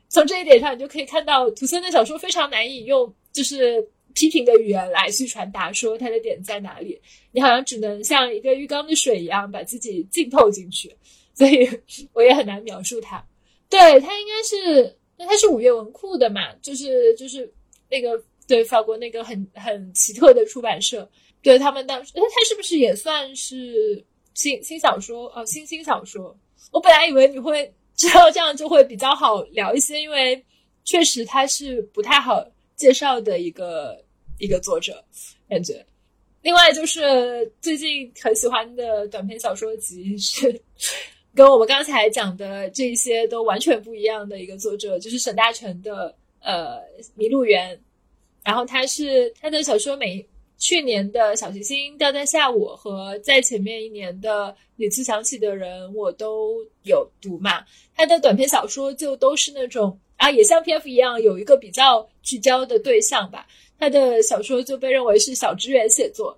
[0.09, 3.81] 从这一点上，你就可以看到图森的小说非常难以用就是
[4.13, 6.99] 批评的语言来去传达，说他的点在哪里，
[7.31, 10.93] 你好像只能像一个浴缸的水一样，把自己浸透进去。
[11.35, 11.69] 所以
[12.13, 13.23] 我也很难描述他，
[13.69, 17.51] 对他应该是，那他是五月文库的嘛，就是就是
[17.89, 21.07] 那个对法国那个很很奇特的出版社，
[21.41, 24.03] 对他们当时，他他是不是也算是
[24.33, 26.35] 新新小说哦，新新小说？
[26.71, 30.41] 我本来以为你会知道这样就会比较好聊一些，因为
[30.83, 32.45] 确实他是不太好
[32.75, 34.01] 介绍的一个
[34.39, 35.03] 一个作者，
[35.49, 35.85] 感觉。
[36.41, 40.61] 另外就是最近很喜欢的短篇小说集是。
[41.35, 46.77] 跟我们刚才讲的这些都完全不一样的一个作者，就是沈大成的呃
[47.15, 47.75] 《迷路园》，
[48.41, 50.25] 然后他是他的小说，每
[50.57, 54.47] 去年的《小行星掉在下午》和在前面一年的
[54.77, 57.65] 《屡次想起的人》，我都有读嘛。
[57.93, 63.45] 他的短篇小说就都是那种啊，也像篇幅一样有一个比较聚焦的对象吧。
[63.77, 66.37] 他的小说就被认为是小职员写作，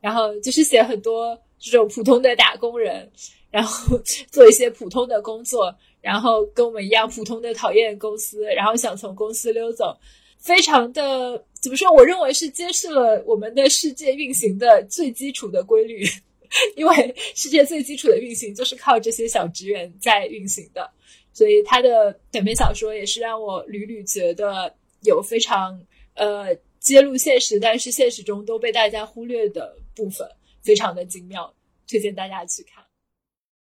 [0.00, 3.08] 然后就是写很多这种普通的打工人。
[3.52, 3.96] 然后
[4.32, 9.96] 做一些普通的工作，然后跟我们一样普通的讨厌公司，然后想从公司溜走，
[10.38, 11.92] 非常的怎么说？
[11.92, 16.04] 我认为是揭示了我们的世界运行的最基础的规律，
[16.74, 20.90] 因为世界最基础的运行就是靠这些小职员在运行的。
[21.34, 25.80] 所以他的短篇小说也是让我屡屡觉得有非常
[26.14, 30.26] 呃揭露现实，但是现实中都被大家忽略的部分，
[30.62, 31.52] 非常的精妙，
[31.88, 32.81] 推荐大家去看。